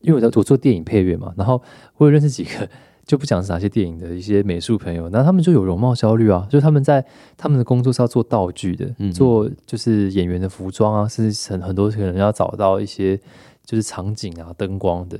[0.00, 1.62] 因为我在我做电影配乐嘛，然后
[1.96, 2.68] 我有认识几个。
[3.06, 7.04] 就不讲是哪些电影的一些美术朋友，那他们就有容貌焦虑啊，就是他们在
[7.36, 13.18] 他们的工作是要做道具的，做就是演员的服装啊，甚至很很多可能要找到一些
[13.64, 15.18] 就是场景啊、灯光的。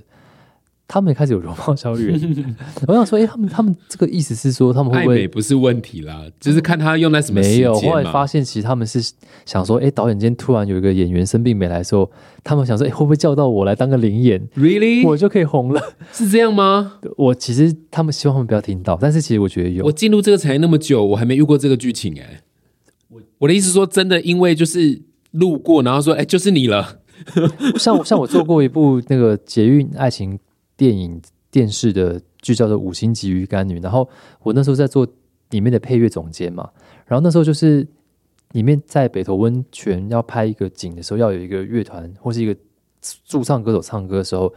[0.86, 2.12] 他们也开始有容貌焦虑，
[2.86, 6.26] 我想说，哎，他们他们这个意思是说，他们会不会不是问题啦？
[6.38, 7.74] 就是看他用在什么没有。
[7.74, 9.00] 后来发现，其实他们是
[9.46, 12.10] 想说，哎，导演今天突然有一个演员生病没来的时候，
[12.44, 15.80] 他们想说，哎，会不会叫到我来当个灵演？Really，我就可以红了？
[16.12, 16.98] 是这样吗？
[17.16, 19.86] 我其实他们希望他们不要听到，但是其实我觉得有。
[19.86, 22.42] 我进入这个产业那么久，我还没遇过这个剧情哎。
[23.08, 26.98] 我我的意思说，真的，因为就是路过，然后说，哎，就是你了。
[27.78, 30.38] 像我像我做过一部那个捷运爱情。
[30.76, 34.08] 电影、电视的剧叫做《五星级鱼干女》，然后
[34.42, 35.06] 我那时候在做
[35.50, 36.68] 里面的配乐总监嘛，
[37.06, 37.86] 然后那时候就是
[38.52, 42.56] 里面在北投温泉要拍一个景的时候，要有一个乐团或是一个
[43.24, 44.52] 驻唱歌手唱歌的时候，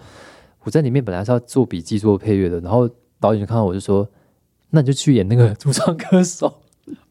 [0.63, 4.07] 我在里面本来是要做笔记、做配乐的，然后导演就看到我就说
[4.71, 6.61] ：“那你就去演那个驻唱歌手。”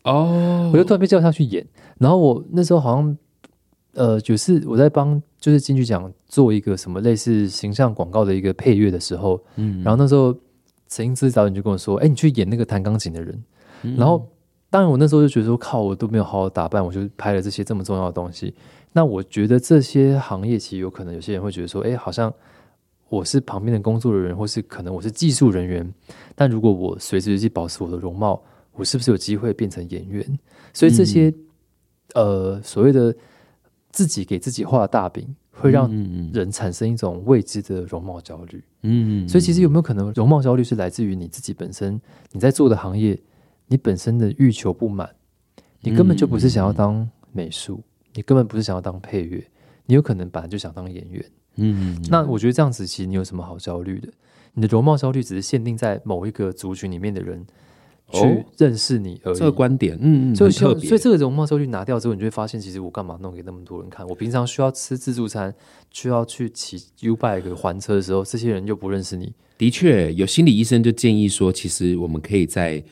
[0.02, 1.66] 哦，我就突然被叫下去演，
[1.98, 3.16] 然后我那时候好像。
[3.96, 10.36] 呃，就是我在帮就是金曲奖做一个什么类似形象广告的一个配乐的时候，嗯，然后那时候
[10.86, 13.42] 陈英姿导演就跟我说：“哎，你去演那个弹钢琴的人。”
[13.96, 14.28] 然后
[14.68, 18.54] 当然我那时候就觉得说：“靠，我都没有好好打扮，我就拍了这些这么重要的东西。”
[18.92, 22.30] 那我觉得这些行业其实有可能有些人会觉得说：“哎，好像
[23.08, 25.90] 我是旁边的工作人员，或是可能我是技术人员，
[26.34, 30.38] 但如果我随时随地保持我的容貌，我是不是有机会变成演员？”
[30.74, 31.32] 所以这些
[32.12, 33.16] 呃所谓的。
[33.96, 35.90] 自己给自己画大饼，会让
[36.34, 38.62] 人产生一种未知的容貌焦虑。
[38.82, 41.98] 嗯，所以其实有没有可能，容貌焦虑是来自于你自己本身
[42.32, 43.18] 你在做的行业，
[43.68, 45.08] 你本身的欲求不满，
[45.80, 47.82] 你根本就不是想要当美术，
[48.12, 49.42] 你根本不是想要当配乐，
[49.86, 51.24] 你有可能本来就想当演员。
[51.54, 54.12] 嗯，那我觉得这样子，其实你有什么好焦虑的？
[54.52, 57.44] 你的容貌焦虑只是限定在某一个族群里面的人哦
[58.12, 59.36] 去认识你而已。
[59.36, 64.06] 这个观点，嗯嗯，所以所以这个容貌焦虑拿掉之后，你就会发现，其实我干嘛弄给那么多人看？
[64.06, 65.54] 我平常需要吃自助餐，
[65.90, 69.32] 需要去骑 U bike 还车的时候，这些人又不认识你。
[69.58, 72.82] 的确，有心理医生就建议说，其实我们可以在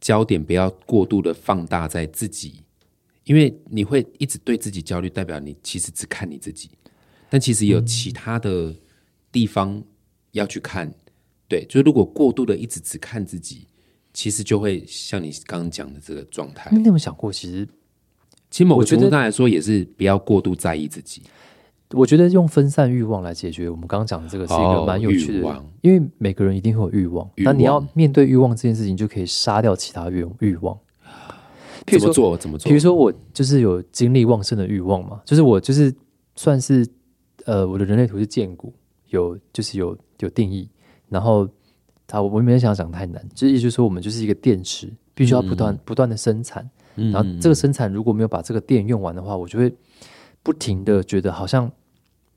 [0.00, 2.60] 焦点不要过度的放大在自己，
[3.24, 6.70] 因为你会一直对自己焦虑，代表你其实只看你自己，
[7.30, 8.74] 但其实有其他的
[9.32, 9.82] 地方
[10.32, 10.92] 要去看。
[11.48, 13.66] 对，就是如果过度的一直只看自己，
[14.12, 16.70] 其实就会像你刚刚讲的这个状态。
[16.70, 17.66] 你有没有想过，其实
[18.50, 21.22] 其实某个我觉得程度上来说，也是不要过度在意自己。
[21.90, 30.74] 我觉得用分散欲望来解决我们刚刚讲的这个是一个哦蛮有趣的，欲望因为每个人一定会有欲望，欲那你要面对欲望这件事情，就可以杀掉其他欲欲望。
[31.84, 32.36] 譬如说，怎么做？
[32.38, 32.68] 怎么做？
[32.70, 35.94] 比如说我就是有精力旺盛的欲望嘛，就是我就是
[36.34, 36.86] 算是
[37.44, 38.72] 呃我的人类图是建骨，
[39.08, 40.70] 有就是有有定义，
[41.10, 41.46] 然后
[42.12, 49.74] 它我没有想讲太难，就是意思说我们就是一个电池，必须要不断、不断的生产，嗯，然后这个生产如果没有把这个电用完的话，我就会
[50.42, 51.72] 不停的觉得好像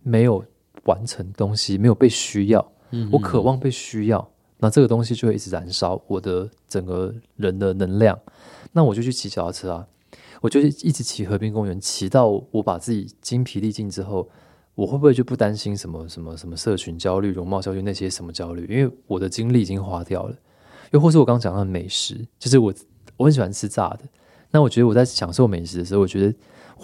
[0.02, 0.42] 没有
[0.86, 4.26] 完成东西，没有被需要，嗯我渴望被需要，
[4.60, 8.18] 那这个东西就会一直燃烧我的整个人的能量，
[8.72, 9.86] 那我就去骑脚踏车啊，
[10.40, 14.30] 我就一直骑河滨公园，骑到我把自己精疲力尽之后。
[14.76, 18.68] 我会不会就不担心什么什么什么社群焦虑、容貌焦虑那些什么焦虑？
[18.70, 20.36] 因为我的精力已经花掉了。
[20.92, 22.74] 又或是我刚刚讲到的美食，就是我
[23.18, 24.02] 我很喜欢吃炸的，
[24.52, 26.34] 那我觉得我在享受美食的时候，我觉得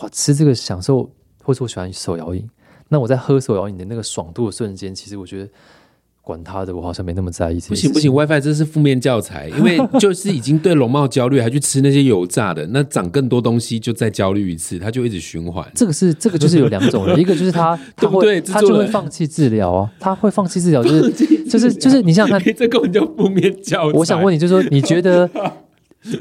[0.02, 1.10] 哇，吃这个享受，
[1.44, 2.50] 或是我喜欢手摇饮，
[2.90, 5.50] 那我在喝手摇饮的那个爽度的瞬间，其实我觉得
[6.22, 8.14] 管他的，我好像没那么在意不行不行。
[8.14, 15.66] ，WiFi 这是负面教材，因为就是已经对容貌焦虑，还去吃那些油炸的，那长更多东西就再焦虑一次，它就一直循环。
[15.74, 21.10] 这个是这个就是有两种人， 一个就是他 他会他就会放弃治疗啊，他会放弃治疗，就是
[21.50, 23.98] 就是就是你想想看，这根本就负面教材。
[23.98, 25.30] 我想问你，就是说，你觉得？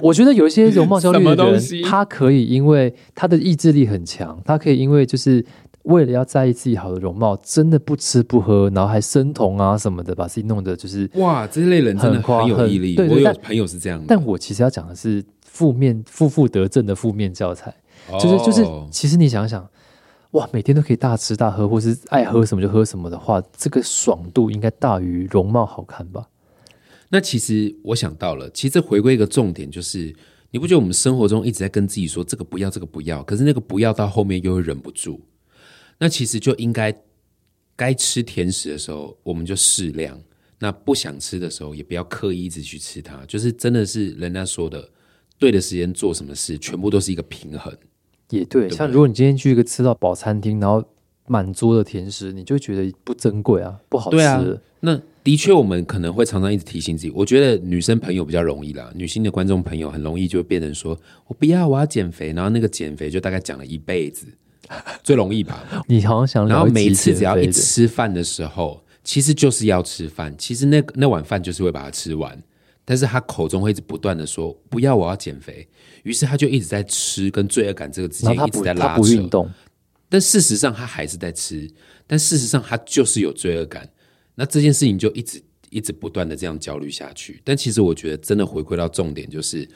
[0.03, 5.43] 我觉得有一些容貌焦虑的人东西，他可以因为他的意志力很强，他可以因为就是
[5.91, 11.11] 为了要在意自己好的容貌，真的不吃不喝，然后还生酮啊什么的，把自己弄得就是。
[11.15, 12.97] 哇，这类人真的很有毅力。
[12.97, 17.75] 我有很对对但朋友是这样的，但我其实要讲的是负面负负得正的负面教材，
[18.11, 19.69] 哦就是就是，其实你想想，
[20.33, 26.29] 哇，每天都可以大吃大喝，或是爱喝什么就喝什么的话，这个爽度应该大于容貌好看吧？
[27.09, 30.15] 那其实我想到了，其实这回归一个重点，就是
[30.53, 35.21] 你不觉得我们生活中一直在跟自己说这个不要，这个不要，可是那个不要到后面又会忍不住。
[36.01, 36.93] 那其实就应该
[37.77, 40.17] 该吃甜食的时候，我们就适量；
[40.59, 43.25] 那不想吃的时候，也不要刻意一直去吃它。
[43.27, 44.89] 就是真的是人家说的，
[45.39, 47.73] 对的时间做什么事，全部都是一个平衡。
[48.31, 50.83] 也对，像如果你今天去一个吃到饱餐厅，然后
[51.27, 54.43] 满桌的甜食，你就觉得不珍贵啊，不好吃对啊。
[54.81, 57.11] 那的确，我们可能会常常一直提醒自己。
[57.11, 64.27] 我觉得女生朋友比较容易啦，女性的观众朋友很容易就会变成说：“我不要，我要减肥。”然后那个减肥就大概讲了一辈子，
[65.03, 65.65] 最容易吧。
[65.89, 70.35] 你好像想然后每次只要一吃饭的时候，其实就是要吃饭。
[70.39, 72.41] 其实那那碗饭就是会把它吃完，
[72.85, 75.67] 但是他口中会一直不断的说：“不要，我要减肥。”
[76.05, 79.03] 于是他就一直在吃，跟罪恶感这个之间一直在拉扯。
[79.03, 79.51] 不运动，
[80.09, 81.71] 但事实上他还是在吃，
[82.07, 83.89] 但事实上他就是有罪恶感。
[84.35, 87.43] 那这件事情就一直一直不断的这样焦虑下去。
[87.45, 89.69] 但其实我觉得真的回归到重点，就是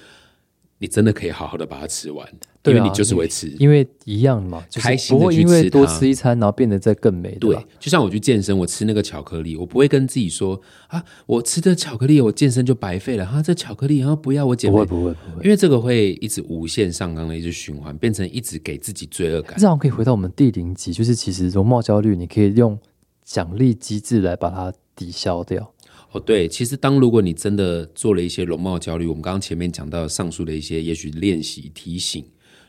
[0.79, 2.27] 你真的可以好好的把它吃完，
[2.65, 3.49] 因为你就是会吃。
[3.59, 19.57] 因为一样嘛，就是开心地不会因为多去吃它吃一餐，然后变得再更美，对吧？，就像我去健身，我吃那个巧克力，我不会跟自己说啊，我吃的巧克力，我健身就白费了哈，这巧克力，然后不要我减肥，不会不会不会，因为这个会一直无限上纲的一直循环，变成一直给自己罪恶感。
[19.59, 22.79] 这样可以回到我们第零集，就是其实容貌焦虑，你可以用
[23.25, 25.71] 奖励机制来把它抵消掉。
[26.13, 32.25] 哦，对，其实当如果你真的做了一些容貌焦虑，我们刚刚前面讲到上述的一些，也许练习提醒，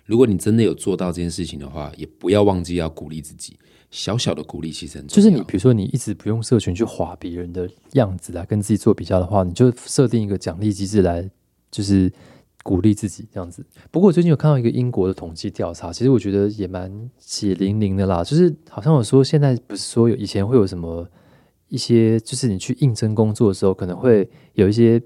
[0.06, 3.58] 如果你真的有做到这件事情的话，也不要忘记要鼓励自己，
[3.90, 5.16] 小小的鼓励其实很重要。
[5.16, 11.28] 就是你比如说你一直不用社群去划别人的样子来跟自己做比较的话，你就设定一个奖励机制来，
[11.72, 12.12] 就是
[12.62, 13.66] 鼓励自己这样子。
[13.90, 21.08] 不过我最近有看到一个英国的统计调查，其实我觉得也蛮血淋淋的啦，就是好像有说现在不是说有以前会有什么
[21.70, 25.02] 一些，就是你去应征工作的时候可能会有一些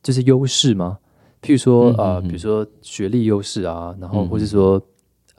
[0.00, 0.98] 就是优势吗？
[1.44, 4.80] 譬如说呃，嗯比如说学历优势啊，然后嗯或是说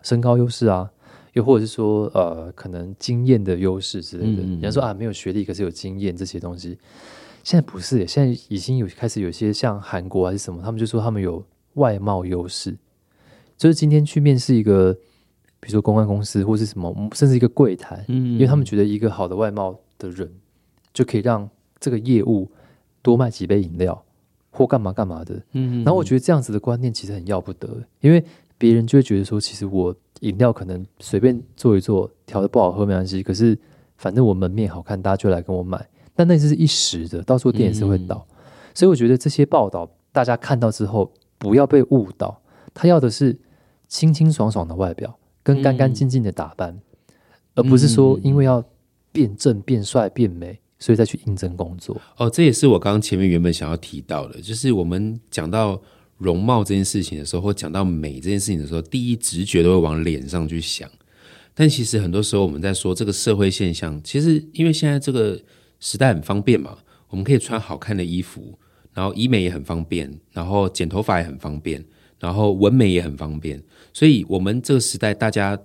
[0.04, 0.88] 身高优势啊，
[1.34, 4.44] 又或者是说呃，可能经验的优势之类的。
[4.44, 6.78] 人家说啊，没有学历，可是有经验这些东西。
[7.44, 11.44] 现在不是耶，现在已经有开始有些像韩国还是什么，他们就说他们有
[11.74, 12.78] 外貌优势，
[13.58, 14.94] 就是今天去面试一个，
[15.60, 20.32] 比如说公关公司或是什么，甚至一个柜台，嗯因为他们觉得一个好的外貌的人
[20.94, 21.50] 就可以让
[21.80, 22.52] 这个业务
[23.02, 24.05] 多卖几杯饮料
[24.56, 25.40] 或干嘛干嘛的。
[25.52, 27.68] 嗯然后我觉得这样子的观念其实很要不得，
[28.00, 28.24] 因为
[28.58, 33.58] 别人就会觉得说，其实我饮料可能随便做一做，调的不好喝没关系，可是
[33.98, 35.86] 反正我门面好看，大家就来跟我买。
[36.16, 38.26] 但那只是一时的，到时候店也是会倒。
[38.74, 42.42] 所以我觉得这些报道大家看到之后，不要被误导，
[42.74, 43.38] 他要的是
[43.90, 46.80] 清清爽爽的外表跟干干净净的打扮，
[47.56, 48.64] 而不是说因为要
[49.12, 52.00] 变正、变帅、变美，所以再去应征工作。
[52.18, 55.82] 哦，这也是我刚刚前面原本想要提到的，就是我们讲到
[56.18, 60.90] 容貌这件事情的时候，或讲到美这件事情的时候，第一直觉都会往脸上去想。
[61.54, 65.42] 但其实很多时候我们在说这个社会现象，其实因为现在这个
[65.80, 68.58] 时代很方便嘛，我们可以穿好看的衣服，
[68.94, 71.82] 然后医美也很方便，然后剪头发也很方便，
[72.20, 73.64] 然后纹眉也很方便，
[73.94, 75.58] 所以我们这个时代大家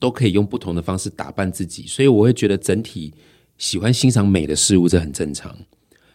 [0.00, 3.14] 都可以用不同的方式打扮自己，所以我会觉得整体
[3.60, 5.54] 喜欢欣赏美的事物，这很正常。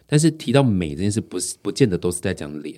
[0.04, 2.74] 但是提到美这件事，不是不见得都是在讲脸，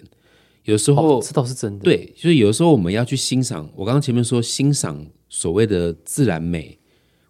[0.64, 6.79] 有时候、哦，这倒是真的。，对，就是有的时候我们要去欣赏，我刚刚前面说欣赏所谓的自然美，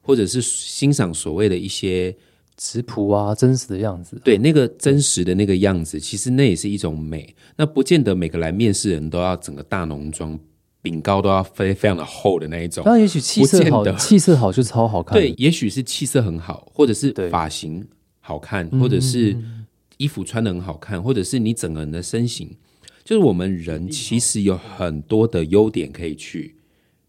[0.02, 2.14] 或者是欣赏所谓的一些
[2.56, 4.20] 质朴啊，真实的样子。
[4.24, 7.34] 对那个真实的那个样子，其实那也是一种美。
[7.56, 10.38] 那不见得每个来面试的人都要整个大浓妆，
[10.80, 12.84] 饼糕都要非非常的厚的那一种。
[12.84, 15.18] 当然，也许气色好气色好就超好看。
[15.18, 17.86] 对，，也许是气色很好，或者是对发型
[18.20, 19.36] 好看，或者是
[19.96, 22.56] 衣服穿的很好看，或者是你整个人的身形，
[23.04, 26.54] 就是我们人其实有很多的优点可以去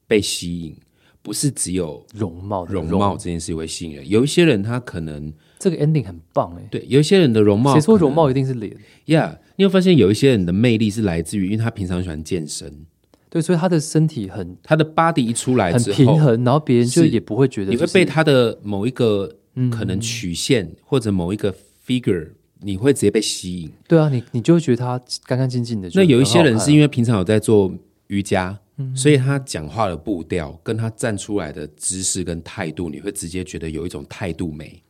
[0.07, 0.75] 被吸引，
[1.21, 4.09] 不是只有容貌容貌这件事会吸引人。
[4.09, 6.67] 有一些人他可能这个 ending 很棒哎。
[6.71, 12.85] 对，有一些人的容貌，谁说容貌一定是脸？Yeah，你会发现有一些人的魅力是来自于，因为他平常喜欢健身，
[13.29, 19.35] 对，所以他的身体很他的 body 一出来很之后，平衡，然后别人就也不会觉得就是你会被他的某一个
[19.71, 21.53] 可能曲线、或者某一个
[21.85, 22.29] figure，
[22.61, 23.71] 你会直接被吸引。
[23.87, 25.89] 对啊，你你就会觉得他干干净净的。
[25.93, 27.71] 那有一些人是因为为平常有在做
[28.07, 28.57] 瑜伽，
[28.95, 34.81] 所以他讲话的步调跟他站出来的姿势跟态度，你会直接觉得有一种态度美。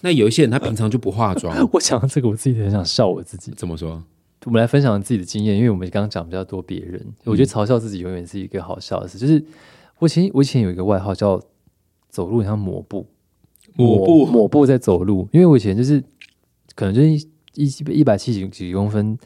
[0.00, 3.52] 那有一些人他平常就不化妆， 我想到这个，我自己很想笑我自己。
[3.56, 4.02] 怎么说？
[4.44, 9.18] 我们来分享自己的经验，因为我们刚刚讲比较多别人，我觉得嘲笑自己永远是一个好笑的事。
[9.18, 9.42] 就是
[9.98, 11.40] 我以前我以前有一个外号叫
[12.08, 13.06] 走路很像抹布，
[13.74, 14.26] 抹布？
[14.26, 16.02] 抹布在走路，因为我以前就是
[16.74, 17.16] 可能就是一
[17.54, 19.18] 一一百七十几公分，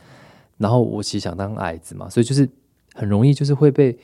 [0.56, 2.48] 然后我其实想当矮子嘛，所以就是
[2.94, 3.98] 很容易就是会被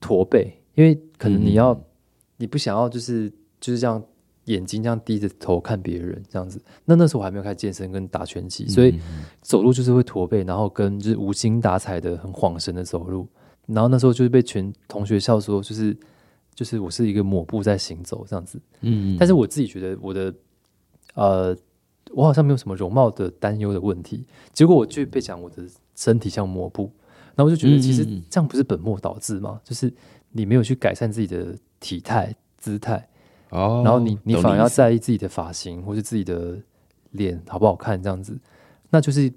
[0.00, 1.78] 驼背，因为可能你要、
[2.38, 4.02] 你不想要就是就是这样
[4.44, 6.60] 眼睛这样低着头看别人这样子。
[6.84, 8.98] 那那时候我还没有开始健身跟打拳击，所以
[9.40, 13.28] 走路就是会驼背，然后跟就是无精打采的很晃神的走路。
[13.66, 15.96] 然后那时候就是被全同学笑说，就是
[16.54, 18.60] 就是我是一个抹布在行走这样子。
[18.82, 20.34] 嗯，但是我自己觉得我的
[21.14, 21.56] 呃，
[22.12, 25.62] 我好像没有什么容貌的担忧的问题，结果我就被讲我的
[25.96, 26.92] 身体像抹布，
[27.34, 29.58] 然后我就觉得其实这样不是本末倒置吗？
[29.64, 29.90] 就是
[30.32, 33.08] 你没有去改善自己的体态姿态，
[33.54, 36.58] 哦，然后你你反而要在意自己的发型或是自己的
[37.12, 38.38] 脸好不好看这样子，
[38.90, 39.32] 那就是。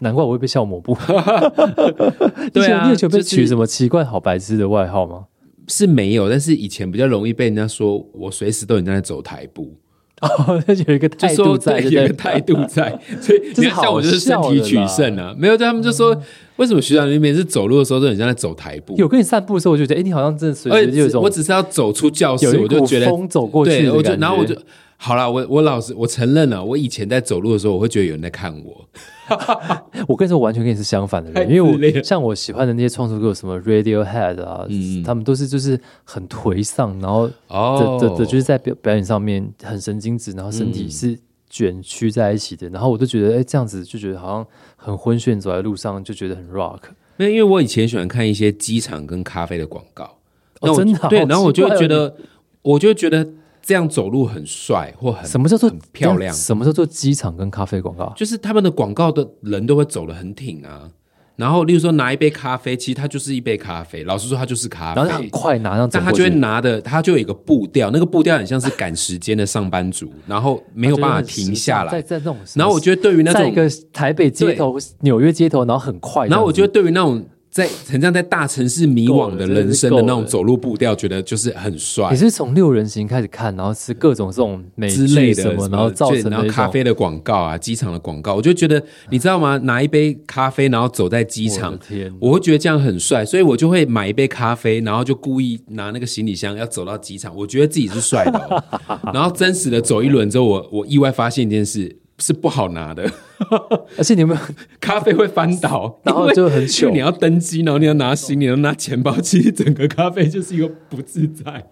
[0.00, 0.92] 难怪我会被笑抹布。
[2.52, 5.26] 对啊你有被就是取什么奇怪好白痴的外号吗？
[5.68, 9.72] 是没有，但是以前比较容易被人家说我随时都有在走台步，
[10.20, 16.16] 哦，有一个就态度说在，有个态度在， 所以你看像我就是身体取胜啊，没有，他们就说
[16.56, 18.94] 为什么学长你每次走路的时候都很像在走台步？
[18.96, 24.56] 有跟你散步的时候，我就觉得，哎、你好像真的随而时就有一种我只是要走出教室，我就觉得风走过去对，我就然后我就
[25.04, 28.88] 好了，我我老实我承认了，我以前在走路的时候，我会觉得有人在看我，
[30.08, 37.98] 我跟你说，我完全跟你是相反的人， 因为我像我喜欢的那些创作歌，什么 Radiohead 啊，嗯他们都是就是很颓丧，然后哦。
[38.00, 41.18] 的的的，就是在表表演上面很神经质，然后身嗯体是
[41.50, 44.46] 卷曲在一起的，然后我就觉得，哎、这样子就觉得好像
[44.76, 46.80] 很昏眩，走在路上就觉得很 rock。
[47.16, 50.16] 没有，因为我以前喜欢看一些机场跟咖啡的广告，
[50.62, 52.16] 那我真的啊对，然后我就觉得，
[52.62, 53.28] 我就觉得
[53.64, 58.12] 这样走路很帅或很什么叫做很漂亮，什么叫做机场跟咖啡广告？
[58.14, 60.90] 就是他们的广告的人都会走得很挺啊。
[61.36, 64.04] 然后，例如说拿一杯咖啡，其实它就是一杯咖啡。
[64.04, 65.00] 老实说，它就是咖啡。
[65.00, 71.90] 然后他很快拿上但他就会拿的，他就有一个步调，那个步调很像是赶时间的上班族，然后没有办法停下来。
[71.90, 82.16] 在在那种，然后我觉得对于那种，在一个台北街头、纽约街头，然后很快然后我觉得对于那种在很像在大城市迷惘的人生的那种走路步调，觉得就是很帅你。
[82.16, 89.56] 是从六人行开始看，然后是各种这种美之类的剧什么，然后造成然后咖啡的广告啊，机场的广告，我就觉得你知道吗？
[89.58, 91.78] 拿一杯咖啡，然后走在机场
[92.18, 103.10] 我会觉得这样很帅，所以我就会买一杯咖啡，然后就故意拿那个行李箱要走到机场，我觉得自己是帅的哦、 然后真实的走一轮之后，我我意外发现一件事是不好拿的，
[103.98, 104.40] 而且你有没有？
[104.80, 111.70] 咖啡会翻倒，然后就很糗你要登机，然后你要拿行李，然后拿钱包，其实整个咖啡就是一个不自在。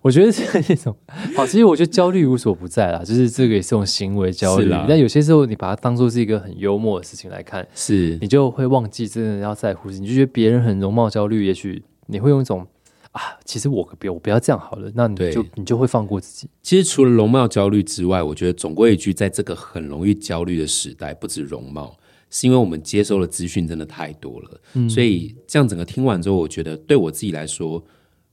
[0.00, 0.96] 我觉得是那种
[1.36, 4.68] 好，其实我觉得焦虑无所不在啦，就是这个也是一种行为焦虑。
[4.88, 12.66] 但有些时候你把它当做是一个很幽默的事情来看，是你就会忘记真的要在乎你就觉得别人很容貌焦虑，也许你会用一种
[13.12, 16.48] 啊，其实我不我不要这样好了，那你对就你就会放过自己。
[16.62, 21.94] 其实除了容貌焦虑之外，我觉得总归一句，在这个很容易焦虑的时代，不止容貌，
[22.30, 24.60] 是因为我们接收的资讯真的太多了。
[24.72, 27.84] 嗯所以这样整个听完之后，我觉得对我自己来说，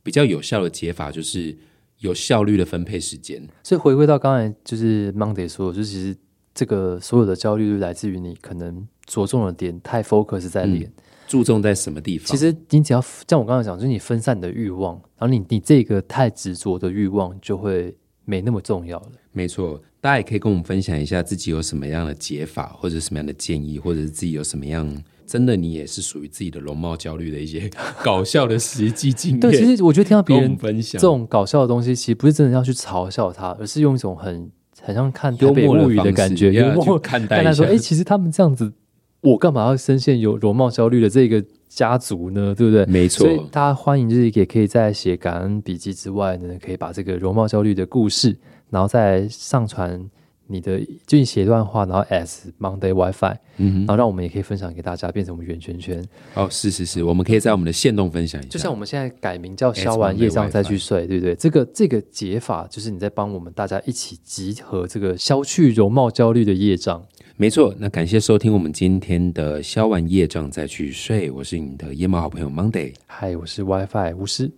[0.02, 1.58] 比较有效的解法就是
[1.98, 3.46] 有效率的分配时间。
[3.62, 6.18] 所以回归到刚才就是 Monday 说，就是其实
[6.54, 10.90] 这个所有的焦虑都来自于你可能着重的点太 focus 在脸。
[11.30, 12.26] 注重在什么地方？
[12.26, 19.12] 其实你只要像我刚才讲，就是你分散你的欲望，然后你你这个太执着的欲望就会没那么重要了。
[19.32, 24.92] 没错，大家也可以跟我们分享一下自己有什么样的解法，或者什么样的建议，或者是自己有什么样
[25.28, 27.70] 真的你也是属于自己的容貌焦虑的一些
[28.04, 29.40] 搞笑的实际经验。
[29.40, 34.52] 对，其实我觉得听到别人分享这种搞笑的东西，其实不是真的要去嘲笑他，而是用一种很
[34.82, 38.74] 很像看台幽默物语的感觉，要幽默看待一看他说，下哎、其实他们这样子，
[39.22, 42.56] 我干嘛要深陷有容貌焦虑的这个家族呢？
[42.56, 42.86] 对不对？
[42.86, 48.38] 没错所以大家欢迎，就是也可以在写感恩笔记之外呢，可以把这个容貌焦虑的故事，
[48.70, 50.10] 然后再上传
[50.48, 56.04] 你的，就你写一段话，然后 as Monday WiFi，嗯然后让我们也可以分享给大家，变成我们圆圈圈。
[56.34, 61.36] 哦，是是是，我们可以在我们的线动分享一下，就像我们现在改名叫消完业障再去睡，对不对？
[61.36, 67.06] 这个这个解法就是你在帮我们大家一起集合这个消去容貌焦虑的业障。
[67.42, 67.74] 没错。
[67.80, 74.52] 那感谢收听我们今天的消完业障再去睡，我是你的夜猫好朋友 Monday，嗨，我是 WiFi 巫师，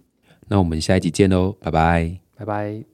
[0.48, 2.18] 那我们下一集见喽，拜拜。
[2.36, 2.91] 拜拜。